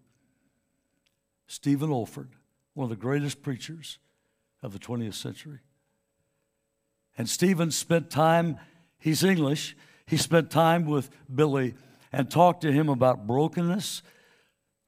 Stephen 1.46 1.92
Olford, 1.92 2.30
one 2.74 2.86
of 2.86 2.90
the 2.90 2.96
greatest 2.96 3.44
preachers 3.44 4.00
of 4.64 4.74
the 4.74 4.80
20th 4.80 5.14
century. 5.14 5.60
And 7.16 7.30
Stephen 7.30 7.70
spent 7.70 8.10
time, 8.10 8.58
he's 8.98 9.24
English, 9.24 9.78
he 10.08 10.18
spent 10.18 10.50
time 10.50 10.86
with 10.86 11.12
Billy 11.34 11.76
and 12.12 12.32
talked 12.32 12.62
to 12.62 12.72
him 12.72 12.90
about 12.90 13.28
brokenness, 13.28 14.02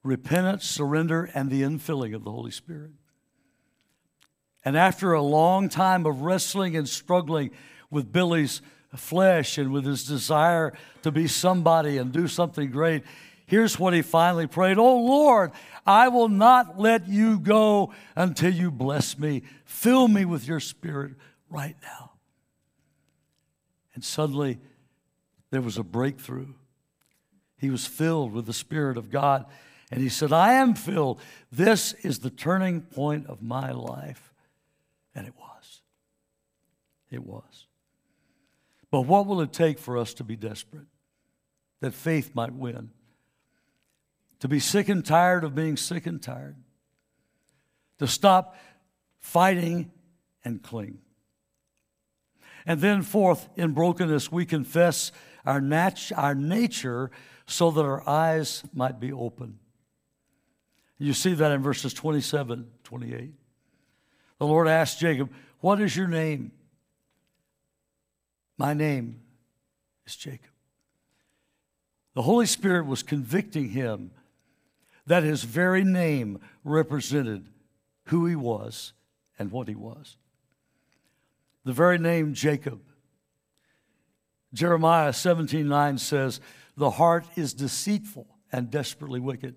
repentance, 0.03 0.65
surrender, 0.65 1.29
and 1.35 1.51
the 1.51 1.61
infilling 1.61 2.15
of 2.15 2.23
the 2.23 2.31
Holy 2.31 2.51
Spirit. 2.51 2.91
And 4.65 4.75
after 4.75 5.13
a 5.13 5.21
long 5.21 5.69
time 5.69 6.07
of 6.07 6.21
wrestling 6.21 6.75
and 6.75 6.89
struggling 6.89 7.51
with 7.91 8.11
Billy's 8.11 8.61
flesh 8.95 9.57
and 9.59 9.71
with 9.71 9.85
his 9.85 10.05
desire 10.05 10.73
to 11.03 11.11
be 11.11 11.27
somebody 11.27 11.97
and 11.97 12.11
do 12.11 12.27
something 12.27 12.71
great, 12.71 13.03
here's 13.45 13.79
what 13.79 13.93
he 13.93 14.01
finally 14.01 14.47
prayed 14.47 14.79
Oh 14.79 14.97
Lord, 14.97 15.51
I 15.85 16.07
will 16.07 16.29
not 16.29 16.79
let 16.79 17.07
you 17.07 17.39
go 17.39 17.93
until 18.15 18.51
you 18.51 18.71
bless 18.71 19.19
me. 19.19 19.43
Fill 19.65 20.07
me 20.07 20.25
with 20.25 20.47
your 20.47 20.59
spirit 20.59 21.13
right 21.49 21.75
now. 21.83 22.13
And 23.93 24.03
suddenly 24.03 24.59
there 25.51 25.61
was 25.61 25.77
a 25.77 25.83
breakthrough. 25.83 26.53
He 27.57 27.69
was 27.69 27.85
filled 27.85 28.33
with 28.33 28.45
the 28.45 28.53
Spirit 28.53 28.97
of 28.97 29.09
God. 29.09 29.45
And 29.91 30.01
he 30.01 30.09
said, 30.09 30.33
I 30.33 30.53
am 30.53 30.73
filled. 30.73 31.21
This 31.51 31.93
is 31.93 32.19
the 32.19 32.29
turning 32.29 32.81
point 32.81 33.27
of 33.27 33.41
my 33.41 33.71
life. 33.71 34.24
And 35.15 35.25
it 35.25 35.33
was. 35.39 35.81
It 37.09 37.23
was. 37.23 37.67
But 38.91 39.01
what 39.01 39.25
will 39.25 39.41
it 39.41 39.53
take 39.53 39.79
for 39.79 39.97
us 39.97 40.13
to 40.15 40.23
be 40.23 40.35
desperate? 40.35 40.87
That 41.79 41.93
faith 41.93 42.35
might 42.35 42.53
win. 42.53 42.91
To 44.41 44.47
be 44.47 44.59
sick 44.59 44.89
and 44.89 45.05
tired 45.05 45.43
of 45.43 45.55
being 45.55 45.77
sick 45.77 46.05
and 46.05 46.21
tired. 46.21 46.55
To 47.99 48.07
stop 48.07 48.55
fighting 49.19 49.91
and 50.43 50.61
cling. 50.61 50.99
And 52.65 52.81
then, 52.81 53.01
fourth, 53.01 53.47
in 53.55 53.71
brokenness, 53.71 54.31
we 54.31 54.45
confess 54.45 55.11
our, 55.45 55.61
nat- 55.61 56.11
our 56.15 56.35
nature 56.35 57.11
so 57.45 57.71
that 57.71 57.81
our 57.81 58.07
eyes 58.07 58.63
might 58.73 58.99
be 58.99 59.13
open. 59.13 59.59
You 60.97 61.13
see 61.13 61.33
that 61.33 61.51
in 61.51 61.61
verses 61.61 61.93
27, 61.93 62.67
28. 62.83 63.33
The 64.39 64.45
Lord 64.45 64.67
asked 64.67 64.99
Jacob, 64.99 65.31
What 65.59 65.81
is 65.81 65.95
your 65.95 66.07
name? 66.07 66.51
My 68.57 68.73
name 68.73 69.21
is 70.05 70.15
Jacob. 70.15 70.51
The 72.13 72.21
Holy 72.21 72.45
Spirit 72.45 72.85
was 72.85 73.03
convicting 73.03 73.69
him 73.69 74.11
that 75.05 75.23
his 75.23 75.43
very 75.43 75.83
name 75.83 76.39
represented 76.63 77.47
who 78.05 78.25
he 78.25 78.35
was 78.35 78.93
and 79.37 79.51
what 79.51 79.67
he 79.67 79.75
was. 79.75 80.17
The 81.65 81.73
very 81.73 81.97
name 81.97 82.33
Jacob. 82.33 82.81
Jeremiah 84.53 85.11
17 85.11 85.67
9 85.67 85.97
says, 85.97 86.39
The 86.77 86.91
heart 86.91 87.25
is 87.35 87.53
deceitful 87.53 88.27
and 88.51 88.71
desperately 88.71 89.19
wicked. 89.19 89.55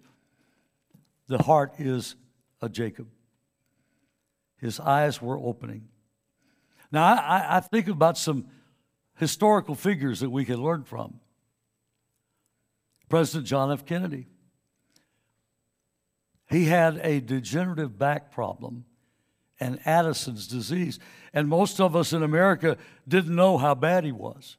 The 1.28 1.42
heart 1.42 1.74
is 1.78 2.16
a 2.60 2.68
Jacob. 2.68 3.08
His 4.58 4.80
eyes 4.80 5.22
were 5.22 5.38
opening. 5.38 5.88
Now, 6.90 7.04
I, 7.04 7.56
I 7.56 7.60
think 7.60 7.88
about 7.88 8.18
some 8.18 8.46
historical 9.16 9.74
figures 9.74 10.20
that 10.20 10.30
we 10.30 10.44
can 10.44 10.62
learn 10.62 10.84
from. 10.84 11.20
President 13.08 13.46
John 13.46 13.72
F. 13.72 13.86
Kennedy. 13.86 14.26
He 16.50 16.64
had 16.64 17.00
a 17.02 17.20
degenerative 17.20 17.98
back 17.98 18.30
problem 18.30 18.84
and 19.60 19.80
Addison's 19.84 20.46
disease. 20.46 20.98
And 21.32 21.48
most 21.48 21.80
of 21.80 21.96
us 21.96 22.12
in 22.12 22.22
America 22.22 22.76
didn't 23.06 23.34
know 23.34 23.58
how 23.58 23.74
bad 23.74 24.04
he 24.04 24.12
was. 24.12 24.56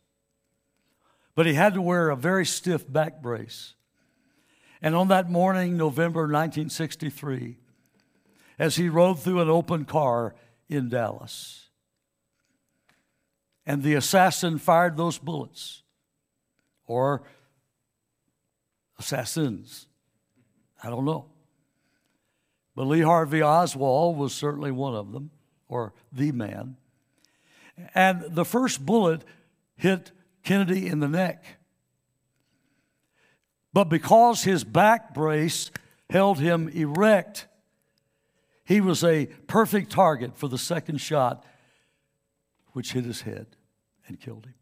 But 1.36 1.46
he 1.46 1.54
had 1.54 1.74
to 1.74 1.82
wear 1.82 2.10
a 2.10 2.16
very 2.16 2.46
stiff 2.46 2.92
back 2.92 3.22
brace. 3.22 3.76
And 4.82 4.96
on 4.96 5.08
that 5.10 5.30
morning, 5.30 5.78
November 5.78 6.22
1963, 6.22 7.58
as 8.60 8.76
he 8.76 8.90
rode 8.90 9.20
through 9.20 9.40
an 9.40 9.50
open 9.50 9.86
car 9.86 10.36
in 10.68 10.90
Dallas, 10.90 11.70
and 13.66 13.82
the 13.82 13.96
assassin 13.96 14.58
fired 14.58 14.98
those 14.98 15.18
bullets, 15.18 15.84
or 16.86 17.24
assassins, 19.00 19.88
I 20.84 20.90
don't 20.90 21.06
know. 21.06 21.26
But 22.76 22.86
Lee 22.86 23.02
Harvey 23.02 23.42
Oswald 23.42 24.18
was 24.18 24.34
certainly 24.34 24.72
one 24.72 24.96
of 24.96 25.12
them, 25.12 25.32
or 25.68 25.94
the 26.12 26.32
man. 26.32 26.78
And 27.94 28.22
the 28.22 28.46
first 28.46 28.86
bullet 28.86 29.24
hit 29.76 30.12
Kennedy 30.44 30.88
in 30.88 31.00
the 31.00 31.08
neck. 31.08 31.44
But 33.72 33.86
because 33.86 34.44
his 34.44 34.64
back 34.64 35.14
brace 35.14 35.72
held 36.10 36.40
him 36.40 36.70
erect, 36.70 37.48
he 38.70 38.82
was 38.82 39.04
a 39.04 39.26
perfect 39.48 39.92
target 39.92 40.38
for 40.38 40.48
the 40.48 40.60
second 40.60 41.00
shot, 41.00 41.44
which 42.74 42.92
hit 42.92 43.04
his 43.04 43.22
head 43.22 43.48
and 44.08 44.20
killed 44.20 44.46
him. 44.46 44.54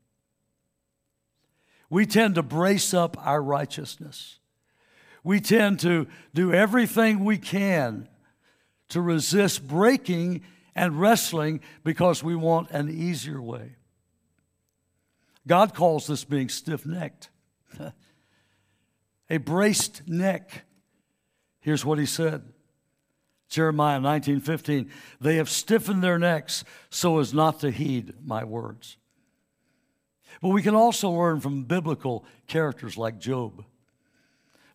We 1.89 2.05
tend 2.05 2.35
to 2.35 2.41
brace 2.41 2.93
up 2.93 3.17
our 3.27 3.43
righteousness. 3.43 4.39
We 5.25 5.41
tend 5.41 5.81
to 5.81 6.07
do 6.33 6.53
everything 6.53 7.25
we 7.25 7.37
can 7.37 8.07
to 8.89 9.01
resist 9.01 9.67
breaking 9.67 10.41
and 10.73 11.01
wrestling 11.01 11.59
because 11.83 12.23
we 12.23 12.33
want 12.33 12.71
an 12.71 12.89
easier 12.89 13.41
way. 13.41 13.75
God 15.45 15.73
calls 15.73 16.07
this 16.07 16.23
being 16.23 16.47
stiff 16.47 16.85
necked, 16.85 17.29
a 19.29 19.37
braced 19.37 20.07
neck. 20.07 20.63
Here's 21.59 21.83
what 21.83 21.99
he 21.99 22.05
said 22.05 22.53
Jeremiah 23.49 23.99
19:15 23.99 24.89
They 25.21 25.35
have 25.35 25.49
stiffened 25.49 26.03
their 26.03 26.19
necks 26.19 26.63
so 26.89 27.19
as 27.19 27.33
not 27.33 27.59
to 27.61 27.71
heed 27.71 28.13
my 28.25 28.43
words. 28.43 28.97
But 30.41 30.49
we 30.49 30.61
can 30.61 30.75
also 30.75 31.09
learn 31.09 31.39
from 31.39 31.63
biblical 31.63 32.25
characters 32.47 32.97
like 32.97 33.19
Job. 33.19 33.63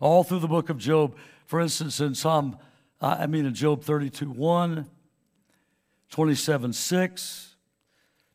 All 0.01 0.25
through 0.25 0.41
the 0.41 0.49
book 0.49 0.69
of 0.69 0.79
Job, 0.79 1.17
for 1.47 1.61
instance, 1.61 2.01
in 2.01 2.15
Psalm, 2.15 2.59
uh, 3.01 3.17
I 3.21 3.27
mean 3.27 3.47
in 3.47 3.55
Job 3.55 3.85
32 3.85 4.31
1, 4.31 4.87
27 6.11 6.73
6, 6.73 7.57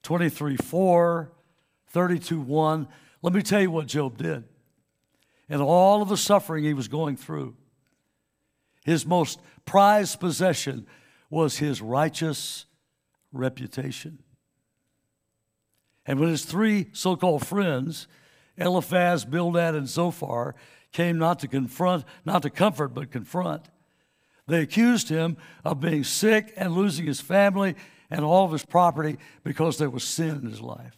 23 0.03 0.55
4, 0.55 1.31
32 1.89 2.39
1. 2.39 2.87
Let 3.21 3.33
me 3.33 3.41
tell 3.41 3.61
you 3.61 3.71
what 3.71 3.87
Job 3.87 4.17
did. 4.17 4.43
And 5.49 5.61
all 5.61 6.01
of 6.01 6.09
the 6.09 6.17
suffering 6.17 6.63
he 6.63 6.73
was 6.73 6.87
going 6.87 7.17
through, 7.17 7.55
his 8.85 9.05
most 9.05 9.39
prized 9.67 10.19
possession 10.19 10.87
was 11.29 11.57
his 11.57 11.81
righteous 11.81 12.65
reputation. 13.31 14.17
And 16.07 16.19
when 16.19 16.29
his 16.29 16.45
three 16.45 16.87
so 16.93 17.15
called 17.15 17.45
friends, 17.45 18.07
Eliphaz, 18.57 19.25
Bildad, 19.25 19.75
and 19.75 19.87
Zophar, 19.87 20.55
came 20.91 21.19
not 21.19 21.39
to 21.39 21.47
confront, 21.47 22.05
not 22.25 22.41
to 22.41 22.49
comfort, 22.49 22.93
but 22.95 23.11
confront, 23.11 23.67
they 24.47 24.61
accused 24.61 25.09
him 25.09 25.37
of 25.65 25.81
being 25.81 26.05
sick 26.05 26.53
and 26.55 26.73
losing 26.73 27.05
his 27.05 27.19
family 27.19 27.75
and 28.09 28.23
all 28.23 28.45
of 28.45 28.53
his 28.53 28.65
property 28.65 29.17
because 29.43 29.77
there 29.77 29.89
was 29.89 30.05
sin 30.05 30.37
in 30.37 30.49
his 30.49 30.61
life. 30.61 30.97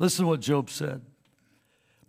Listen 0.00 0.24
to 0.24 0.28
what 0.30 0.40
Job 0.40 0.68
said 0.68 1.02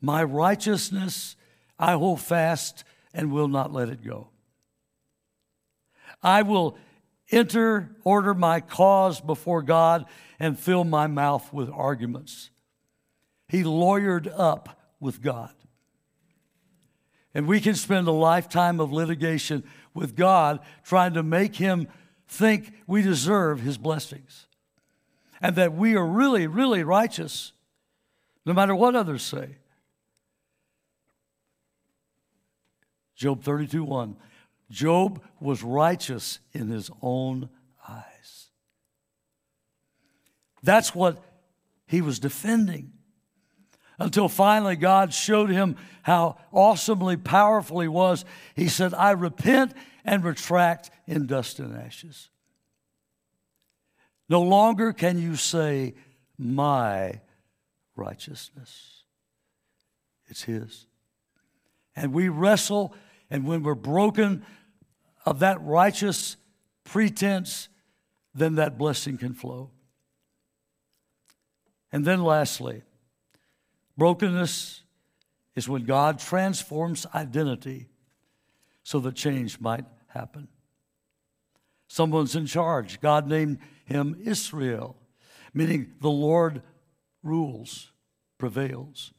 My 0.01 0.23
righteousness 0.23 1.35
I 1.77 1.93
hold 1.93 2.19
fast 2.19 2.83
and 3.13 3.31
will 3.31 3.47
not 3.47 3.71
let 3.71 3.89
it 3.89 4.03
go. 4.03 4.32
I 6.23 6.41
will 6.43 6.77
enter, 7.31 7.95
order 8.03 8.33
my 8.33 8.61
cause 8.61 9.19
before 9.19 9.61
God 9.61 10.05
and 10.39 10.57
fill 10.57 10.83
my 10.83 11.07
mouth 11.07 11.51
with 11.51 11.69
arguments. 11.69 12.49
He 13.47 13.63
lawyered 13.63 14.31
up 14.35 14.79
with 14.99 15.21
God. 15.21 15.53
And 17.33 17.47
we 17.47 17.59
can 17.59 17.75
spend 17.75 18.07
a 18.07 18.11
lifetime 18.11 18.79
of 18.79 18.91
litigation 18.91 19.63
with 19.93 20.15
God 20.15 20.59
trying 20.83 21.13
to 21.15 21.23
make 21.23 21.55
him 21.55 21.87
think 22.27 22.73
we 22.87 23.01
deserve 23.01 23.61
his 23.61 23.77
blessings 23.77 24.47
and 25.41 25.55
that 25.55 25.73
we 25.73 25.95
are 25.95 26.05
really, 26.05 26.47
really 26.47 26.83
righteous, 26.83 27.51
no 28.45 28.53
matter 28.53 28.75
what 28.75 28.95
others 28.95 29.23
say. 29.23 29.57
Job 33.15 33.43
32 33.43 33.83
1. 33.83 34.15
Job 34.69 35.21
was 35.39 35.63
righteous 35.63 36.39
in 36.51 36.69
his 36.69 36.89
own 37.01 37.49
eyes. 37.87 38.49
That's 40.63 40.95
what 40.95 41.21
he 41.85 42.01
was 42.01 42.19
defending. 42.19 42.93
Until 43.99 44.27
finally 44.27 44.75
God 44.75 45.13
showed 45.13 45.49
him 45.49 45.75
how 46.01 46.37
awesomely 46.51 47.17
powerful 47.17 47.79
he 47.79 47.87
was. 47.87 48.25
He 48.55 48.67
said, 48.67 48.93
I 48.93 49.11
repent 49.11 49.73
and 50.03 50.23
retract 50.23 50.89
in 51.05 51.27
dust 51.27 51.59
and 51.59 51.75
ashes. 51.75 52.29
No 54.29 54.41
longer 54.41 54.93
can 54.93 55.17
you 55.17 55.35
say, 55.35 55.93
My 56.37 57.21
righteousness. 57.95 59.03
It's 60.27 60.43
His. 60.43 60.87
And 61.95 62.13
we 62.13 62.29
wrestle, 62.29 62.95
and 63.33 63.47
when 63.47 63.63
we're 63.63 63.73
broken 63.73 64.45
of 65.25 65.39
that 65.39 65.59
righteous 65.63 66.37
pretense, 66.83 67.67
then 68.35 68.55
that 68.55 68.77
blessing 68.77 69.17
can 69.17 69.33
flow. 69.33 69.71
And 71.91 72.05
then, 72.05 72.23
lastly, 72.23 72.83
brokenness 73.97 74.83
is 75.55 75.67
when 75.67 75.83
God 75.83 76.19
transforms 76.19 77.07
identity 77.15 77.87
so 78.83 78.99
that 78.99 79.15
change 79.15 79.59
might 79.59 79.85
happen. 80.09 80.47
Someone's 81.87 82.35
in 82.35 82.45
charge. 82.45 83.01
God 83.01 83.27
named 83.27 83.57
him 83.85 84.15
Israel, 84.23 84.95
meaning 85.55 85.93
the 86.01 86.09
Lord 86.09 86.61
rules, 87.23 87.91
prevails. 88.37 89.11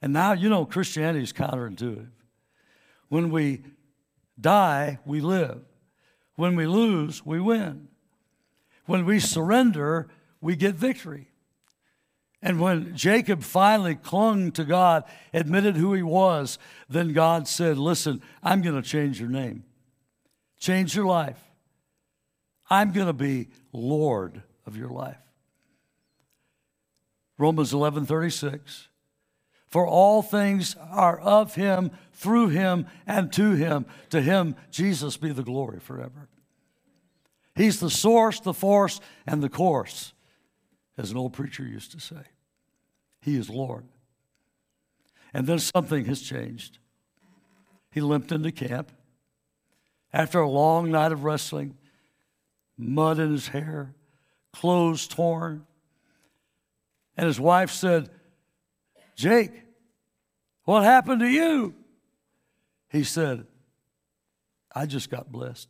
And 0.00 0.14
now, 0.14 0.32
you 0.32 0.48
know, 0.48 0.64
Christianity 0.64 1.24
is 1.24 1.34
counterintuitive. 1.34 2.08
When 3.08 3.30
we 3.30 3.62
die, 4.40 4.98
we 5.04 5.20
live. 5.20 5.62
When 6.34 6.56
we 6.56 6.66
lose, 6.66 7.24
we 7.24 7.40
win. 7.40 7.88
When 8.84 9.04
we 9.04 9.20
surrender, 9.20 10.08
we 10.40 10.54
get 10.56 10.74
victory. 10.74 11.28
And 12.42 12.60
when 12.60 12.94
Jacob 12.94 13.42
finally 13.42 13.94
clung 13.94 14.52
to 14.52 14.64
God, 14.64 15.04
admitted 15.32 15.76
who 15.76 15.94
he 15.94 16.02
was, 16.02 16.58
then 16.88 17.12
God 17.12 17.48
said, 17.48 17.78
Listen, 17.78 18.22
I'm 18.42 18.62
going 18.62 18.80
to 18.80 18.88
change 18.88 19.18
your 19.18 19.30
name, 19.30 19.64
change 20.58 20.94
your 20.94 21.06
life. 21.06 21.40
I'm 22.68 22.92
going 22.92 23.06
to 23.06 23.12
be 23.12 23.48
Lord 23.72 24.42
of 24.66 24.76
your 24.76 24.90
life. 24.90 25.16
Romans 27.38 27.72
11 27.72 28.06
36. 28.06 28.88
For 29.76 29.86
all 29.86 30.22
things 30.22 30.74
are 30.90 31.20
of 31.20 31.54
him, 31.54 31.90
through 32.14 32.48
him, 32.48 32.86
and 33.06 33.30
to 33.34 33.50
him. 33.50 33.84
To 34.08 34.22
him, 34.22 34.56
Jesus 34.70 35.18
be 35.18 35.32
the 35.32 35.42
glory 35.42 35.80
forever. 35.80 36.30
He's 37.54 37.78
the 37.78 37.90
source, 37.90 38.40
the 38.40 38.54
force, 38.54 39.02
and 39.26 39.42
the 39.42 39.50
course, 39.50 40.14
as 40.96 41.10
an 41.10 41.18
old 41.18 41.34
preacher 41.34 41.62
used 41.62 41.92
to 41.92 42.00
say. 42.00 42.22
He 43.20 43.36
is 43.36 43.50
Lord. 43.50 43.84
And 45.34 45.46
then 45.46 45.58
something 45.58 46.06
has 46.06 46.22
changed. 46.22 46.78
He 47.90 48.00
limped 48.00 48.32
into 48.32 48.52
camp. 48.52 48.90
After 50.10 50.40
a 50.40 50.48
long 50.48 50.90
night 50.90 51.12
of 51.12 51.22
wrestling, 51.22 51.76
mud 52.78 53.18
in 53.18 53.30
his 53.30 53.48
hair, 53.48 53.94
clothes 54.54 55.06
torn. 55.06 55.66
And 57.14 57.26
his 57.26 57.38
wife 57.38 57.72
said, 57.72 58.08
Jake, 59.16 59.64
what 60.66 60.82
happened 60.82 61.20
to 61.20 61.28
you? 61.28 61.74
He 62.90 63.04
said, 63.04 63.46
I 64.74 64.84
just 64.84 65.08
got 65.08 65.30
blessed. 65.32 65.68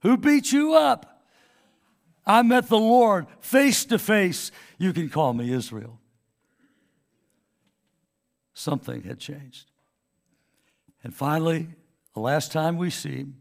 Who 0.00 0.16
beat 0.16 0.52
you 0.52 0.74
up? 0.74 1.24
I 2.24 2.42
met 2.42 2.68
the 2.68 2.78
Lord 2.78 3.26
face 3.40 3.84
to 3.86 3.98
face. 3.98 4.52
You 4.78 4.92
can 4.92 5.10
call 5.10 5.34
me 5.34 5.52
Israel. 5.52 5.98
Something 8.54 9.02
had 9.02 9.18
changed. 9.18 9.70
And 11.02 11.12
finally, 11.12 11.68
the 12.14 12.20
last 12.20 12.52
time 12.52 12.76
we 12.76 12.90
see 12.90 13.16
him, 13.16 13.38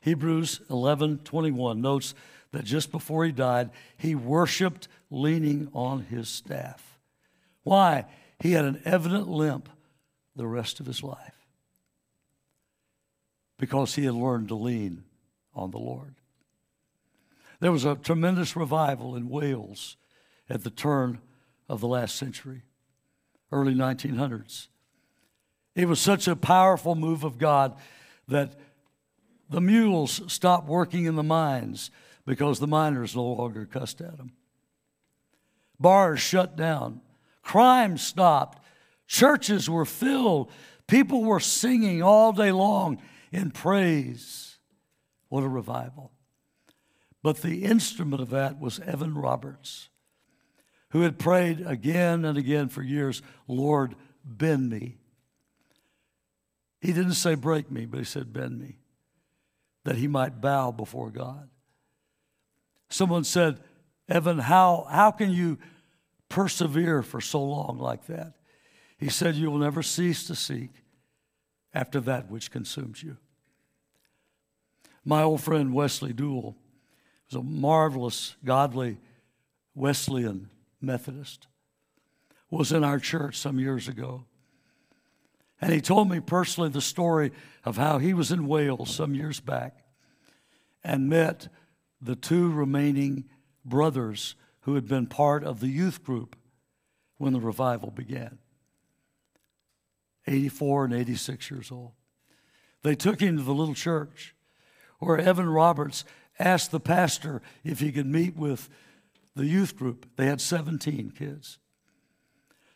Hebrews 0.00 0.60
11 0.70 1.18
21 1.18 1.80
notes 1.80 2.14
that 2.50 2.64
just 2.64 2.90
before 2.90 3.24
he 3.24 3.30
died, 3.30 3.70
he 3.96 4.16
worshiped 4.16 4.88
leaning 5.08 5.68
on 5.72 6.00
his 6.02 6.28
staff. 6.28 6.98
Why? 7.62 8.06
He 8.40 8.52
had 8.52 8.64
an 8.64 8.82
evident 8.84 9.28
limp 9.28 9.68
the 10.36 10.46
rest 10.46 10.80
of 10.80 10.86
his 10.86 11.02
life 11.02 11.34
because 13.58 13.96
he 13.96 14.04
had 14.04 14.14
learned 14.14 14.48
to 14.48 14.54
lean 14.54 15.04
on 15.54 15.72
the 15.72 15.78
Lord. 15.78 16.14
There 17.60 17.72
was 17.72 17.84
a 17.84 17.96
tremendous 17.96 18.54
revival 18.54 19.16
in 19.16 19.28
Wales 19.28 19.96
at 20.48 20.62
the 20.62 20.70
turn 20.70 21.18
of 21.68 21.80
the 21.80 21.88
last 21.88 22.16
century, 22.16 22.62
early 23.50 23.74
1900s. 23.74 24.68
It 25.74 25.88
was 25.88 26.00
such 26.00 26.28
a 26.28 26.36
powerful 26.36 26.94
move 26.94 27.24
of 27.24 27.38
God 27.38 27.76
that 28.28 28.54
the 29.50 29.60
mules 29.60 30.20
stopped 30.32 30.68
working 30.68 31.04
in 31.04 31.16
the 31.16 31.22
mines 31.22 31.90
because 32.26 32.60
the 32.60 32.66
miners 32.66 33.16
no 33.16 33.24
longer 33.24 33.64
cussed 33.64 34.00
at 34.00 34.16
them. 34.16 34.32
Bars 35.80 36.20
shut 36.20 36.56
down. 36.56 37.00
Crime 37.48 37.96
stopped. 37.96 38.62
Churches 39.06 39.70
were 39.70 39.86
filled. 39.86 40.52
People 40.86 41.24
were 41.24 41.40
singing 41.40 42.02
all 42.02 42.30
day 42.30 42.52
long 42.52 43.00
in 43.32 43.52
praise. 43.52 44.58
What 45.30 45.44
a 45.44 45.48
revival. 45.48 46.12
But 47.22 47.40
the 47.40 47.64
instrument 47.64 48.20
of 48.20 48.28
that 48.30 48.60
was 48.60 48.80
Evan 48.80 49.14
Roberts, 49.14 49.88
who 50.90 51.00
had 51.00 51.18
prayed 51.18 51.62
again 51.66 52.26
and 52.26 52.36
again 52.36 52.68
for 52.68 52.82
years 52.82 53.22
Lord, 53.46 53.94
bend 54.22 54.68
me. 54.68 54.98
He 56.82 56.92
didn't 56.92 57.14
say 57.14 57.34
break 57.34 57.70
me, 57.70 57.86
but 57.86 57.96
he 57.96 58.04
said 58.04 58.30
bend 58.30 58.60
me, 58.60 58.76
that 59.86 59.96
he 59.96 60.06
might 60.06 60.42
bow 60.42 60.70
before 60.70 61.10
God. 61.10 61.48
Someone 62.90 63.24
said, 63.24 63.58
Evan, 64.06 64.38
how, 64.38 64.86
how 64.90 65.10
can 65.10 65.30
you 65.30 65.56
persevere 66.28 67.02
for 67.02 67.20
so 67.20 67.42
long 67.42 67.78
like 67.78 68.06
that? 68.06 68.34
He 68.98 69.08
said, 69.08 69.36
You 69.36 69.50
will 69.50 69.58
never 69.58 69.82
cease 69.82 70.26
to 70.26 70.34
seek 70.34 70.70
after 71.72 72.00
that 72.00 72.30
which 72.30 72.50
consumes 72.50 73.02
you. 73.02 73.16
My 75.04 75.22
old 75.22 75.40
friend 75.40 75.72
Wesley 75.72 76.12
Duewel 76.12 76.54
was 77.30 77.40
a 77.40 77.42
marvelous, 77.42 78.36
godly 78.44 78.98
Wesleyan 79.74 80.50
Methodist, 80.80 81.46
was 82.50 82.72
in 82.72 82.82
our 82.84 82.98
church 82.98 83.36
some 83.36 83.58
years 83.58 83.88
ago. 83.88 84.24
And 85.60 85.72
he 85.72 85.80
told 85.80 86.08
me 86.08 86.20
personally 86.20 86.70
the 86.70 86.80
story 86.80 87.32
of 87.64 87.76
how 87.76 87.98
he 87.98 88.14
was 88.14 88.30
in 88.30 88.46
Wales 88.46 88.94
some 88.94 89.14
years 89.14 89.40
back 89.40 89.84
and 90.84 91.08
met 91.08 91.48
the 92.00 92.14
two 92.14 92.50
remaining 92.50 93.24
brothers 93.64 94.34
who 94.68 94.74
had 94.74 94.86
been 94.86 95.06
part 95.06 95.44
of 95.44 95.60
the 95.60 95.68
youth 95.68 96.04
group 96.04 96.36
when 97.16 97.32
the 97.32 97.40
revival 97.40 97.90
began 97.90 98.36
84 100.26 100.84
and 100.84 100.92
86 100.92 101.50
years 101.50 101.72
old. 101.72 101.92
They 102.82 102.94
took 102.94 103.18
him 103.18 103.38
to 103.38 103.42
the 103.42 103.54
little 103.54 103.72
church 103.72 104.34
where 104.98 105.16
Evan 105.16 105.48
Roberts 105.48 106.04
asked 106.38 106.70
the 106.70 106.80
pastor 106.80 107.40
if 107.64 107.80
he 107.80 107.90
could 107.90 108.04
meet 108.04 108.36
with 108.36 108.68
the 109.34 109.46
youth 109.46 109.74
group. 109.74 110.06
They 110.16 110.26
had 110.26 110.38
17 110.38 111.12
kids. 111.12 111.56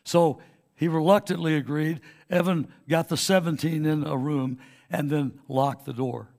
So 0.03 0.41
he 0.75 0.87
reluctantly 0.87 1.55
agreed. 1.55 2.01
Evan 2.27 2.69
got 2.89 3.07
the 3.07 3.17
17 3.17 3.85
in 3.85 4.03
a 4.03 4.17
room 4.17 4.57
and 4.89 5.11
then 5.11 5.39
locked 5.47 5.85
the 5.85 5.93
door. 5.93 6.29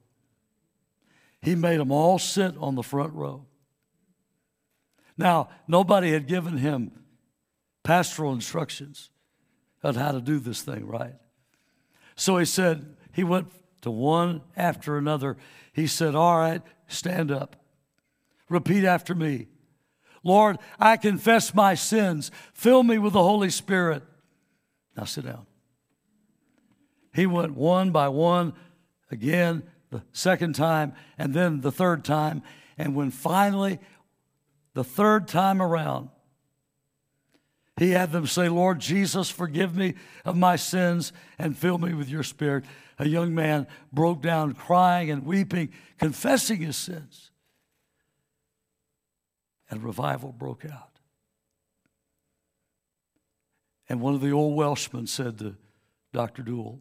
He 1.40 1.54
made 1.54 1.78
them 1.78 1.92
all 1.92 2.18
sit 2.18 2.56
on 2.58 2.74
the 2.74 2.82
front 2.82 3.12
row. 3.12 3.46
Now, 5.16 5.48
nobody 5.68 6.12
had 6.12 6.26
given 6.26 6.58
him 6.58 6.92
pastoral 7.82 8.32
instructions 8.32 9.10
on 9.82 9.94
how 9.94 10.12
to 10.12 10.20
do 10.20 10.38
this 10.38 10.62
thing 10.62 10.86
right. 10.86 11.14
So 12.16 12.38
he 12.38 12.44
said, 12.44 12.96
he 13.12 13.22
went 13.22 13.48
to 13.82 13.90
one 13.90 14.42
after 14.56 14.96
another. 14.96 15.36
He 15.72 15.86
said, 15.86 16.14
All 16.14 16.38
right, 16.38 16.62
stand 16.88 17.30
up. 17.30 17.56
Repeat 18.48 18.84
after 18.84 19.14
me. 19.14 19.48
Lord, 20.22 20.58
I 20.80 20.96
confess 20.96 21.54
my 21.54 21.74
sins. 21.74 22.30
Fill 22.54 22.82
me 22.82 22.98
with 22.98 23.12
the 23.12 23.22
Holy 23.22 23.50
Spirit. 23.50 24.02
Now 24.96 25.04
sit 25.04 25.26
down. 25.26 25.46
He 27.14 27.26
went 27.26 27.54
one 27.54 27.90
by 27.90 28.08
one 28.08 28.54
again, 29.10 29.62
the 29.90 30.02
second 30.12 30.54
time, 30.54 30.94
and 31.18 31.34
then 31.34 31.60
the 31.60 31.70
third 31.70 32.04
time. 32.04 32.42
And 32.76 32.96
when 32.96 33.10
finally, 33.10 33.78
the 34.74 34.84
third 34.84 35.26
time 35.28 35.62
around, 35.62 36.10
he 37.76 37.90
had 37.90 38.12
them 38.12 38.26
say, 38.26 38.48
Lord 38.48 38.78
Jesus, 38.78 39.30
forgive 39.30 39.74
me 39.74 39.94
of 40.24 40.36
my 40.36 40.56
sins 40.56 41.12
and 41.38 41.58
fill 41.58 41.78
me 41.78 41.92
with 41.92 42.08
your 42.08 42.22
spirit. 42.22 42.64
A 42.98 43.08
young 43.08 43.34
man 43.34 43.66
broke 43.92 44.22
down 44.22 44.52
crying 44.52 45.10
and 45.10 45.24
weeping, 45.24 45.70
confessing 45.98 46.60
his 46.60 46.76
sins. 46.76 47.32
And 49.68 49.82
revival 49.82 50.32
broke 50.32 50.64
out. 50.64 51.00
And 53.88 54.00
one 54.00 54.14
of 54.14 54.20
the 54.20 54.30
old 54.30 54.56
Welshmen 54.56 55.08
said 55.08 55.38
to 55.38 55.56
Dr. 56.12 56.42
Duewel, 56.42 56.78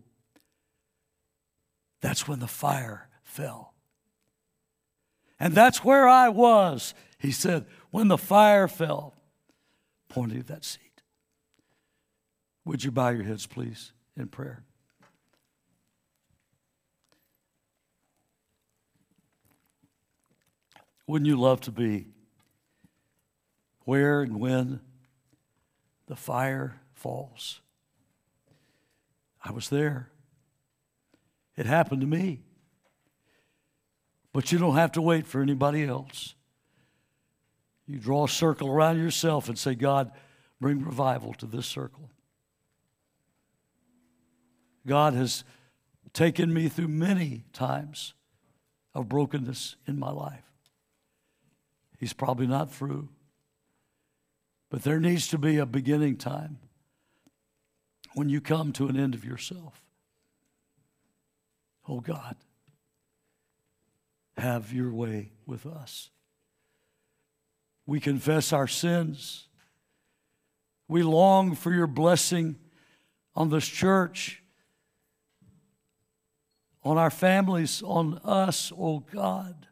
That's 2.01 2.27
when 2.27 2.39
the 2.39 2.47
fire 2.47 3.09
fell. 3.23 3.73
And 5.39 5.55
that's 5.55 5.83
where 5.83 6.07
I 6.07 6.29
was, 6.29 6.93
he 7.17 7.31
said, 7.31 7.65
when 7.93 8.07
the 8.07 8.17
fire 8.17 8.67
fell, 8.67 9.13
pointing 10.09 10.39
at 10.39 10.47
that 10.47 10.65
seat. 10.65 11.03
Would 12.65 12.83
you 12.83 12.89
bow 12.89 13.09
your 13.09 13.21
heads, 13.23 13.45
please, 13.45 13.91
in 14.17 14.29
prayer? 14.29 14.63
Wouldn't 21.05 21.27
you 21.27 21.39
love 21.39 21.61
to 21.61 21.71
be 21.71 22.07
where 23.81 24.21
and 24.23 24.39
when 24.39 24.79
the 26.07 26.15
fire 26.15 26.81
falls? 26.95 27.61
I 29.43 29.51
was 29.51 29.69
there. 29.69 30.09
It 31.55 31.67
happened 31.67 32.01
to 32.01 32.07
me. 32.07 32.41
But 34.33 34.51
you 34.51 34.57
don't 34.57 34.77
have 34.77 34.93
to 34.93 35.01
wait 35.01 35.27
for 35.27 35.43
anybody 35.43 35.85
else. 35.85 36.33
You 37.85 37.99
draw 37.99 38.25
a 38.25 38.29
circle 38.29 38.69
around 38.69 38.97
yourself 38.97 39.49
and 39.49 39.57
say, 39.57 39.75
God, 39.75 40.11
bring 40.61 40.83
revival 40.83 41.33
to 41.35 41.45
this 41.45 41.65
circle. 41.65 42.09
God 44.85 45.13
has 45.13 45.43
taken 46.13 46.53
me 46.53 46.69
through 46.69 46.87
many 46.89 47.43
times 47.53 48.13
of 48.93 49.09
brokenness 49.09 49.75
in 49.87 49.99
my 49.99 50.11
life. 50.11 50.51
He's 51.97 52.13
probably 52.13 52.47
not 52.47 52.71
through. 52.71 53.09
But 54.69 54.83
there 54.83 54.99
needs 54.99 55.27
to 55.29 55.37
be 55.37 55.57
a 55.57 55.65
beginning 55.65 56.17
time 56.17 56.59
when 58.13 58.29
you 58.29 58.41
come 58.41 58.71
to 58.73 58.87
an 58.87 58.99
end 58.99 59.13
of 59.13 59.23
yourself. 59.23 59.81
Oh 61.87 61.99
God, 61.99 62.35
have 64.37 64.73
your 64.73 64.91
way 64.91 65.31
with 65.45 65.65
us. 65.65 66.09
We 67.85 67.99
confess 67.99 68.53
our 68.53 68.67
sins. 68.67 69.47
We 70.87 71.03
long 71.03 71.55
for 71.55 71.73
your 71.73 71.87
blessing 71.87 72.57
on 73.35 73.49
this 73.49 73.67
church 73.67 74.43
on 76.83 76.97
our 76.97 77.09
families, 77.09 77.81
on 77.83 78.19
us, 78.23 78.71
oh 78.77 78.99
God. 78.99 79.67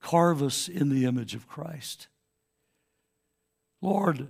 Carve 0.00 0.42
us 0.42 0.68
in 0.68 0.88
the 0.88 1.04
image 1.04 1.34
of 1.34 1.46
Christ. 1.46 2.08
Lord, 3.80 4.28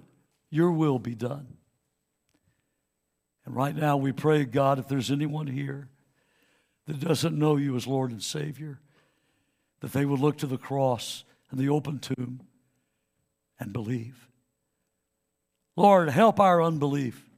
your 0.51 0.71
will 0.71 0.99
be 0.99 1.15
done. 1.15 1.57
And 3.45 3.55
right 3.55 3.75
now 3.75 3.97
we 3.97 4.13
pray, 4.13 4.45
God, 4.45 4.79
if 4.79 4.89
there's 4.89 5.11
anyone 5.11 5.47
here 5.47 5.89
that 6.87 7.01
doesn't 7.01 7.39
know 7.39 7.57
you 7.57 7.77
as 7.77 7.87
Lord 7.87 8.11
and 8.11 8.23
Savior, 8.23 8.81
that 9.85 9.93
they 9.93 10.07
would 10.07 10.19
look 10.19 10.39
to 10.39 10.47
the 10.47 10.57
cross 10.57 11.25
and 11.51 11.61
the 11.61 11.69
open 11.69 11.99
tomb 11.99 12.41
and 13.61 13.71
believe. 13.71 14.31
Lord, 15.77 16.09
help 16.09 16.41
our 16.41 16.63
unbelief 16.63 17.29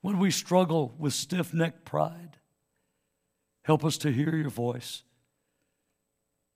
when 0.00 0.18
we 0.18 0.30
struggle 0.30 0.94
with 0.98 1.12
stiff 1.12 1.52
necked 1.52 1.84
pride, 1.84 2.38
help 3.64 3.84
us 3.84 3.98
to 3.98 4.10
hear 4.10 4.34
your 4.34 4.48
voice 4.48 5.02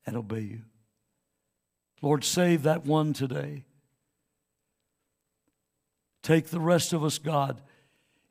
and 0.06 0.16
obey 0.16 0.40
you. 0.40 0.62
Lord, 2.00 2.24
save 2.24 2.62
that 2.62 2.86
one 2.86 3.12
today. 3.12 3.64
Take 6.22 6.46
the 6.46 6.58
rest 6.58 6.94
of 6.94 7.04
us, 7.04 7.18
God, 7.18 7.60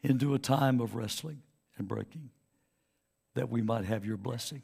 into 0.01 0.34
a 0.34 0.39
time 0.39 0.81
of 0.81 0.95
wrestling 0.95 1.43
and 1.77 1.88
breaking 1.88 2.31
that 3.36 3.51
we 3.51 3.61
might 3.61 3.86
have 3.86 4.03
your 4.03 4.17
blessing. 4.17 4.63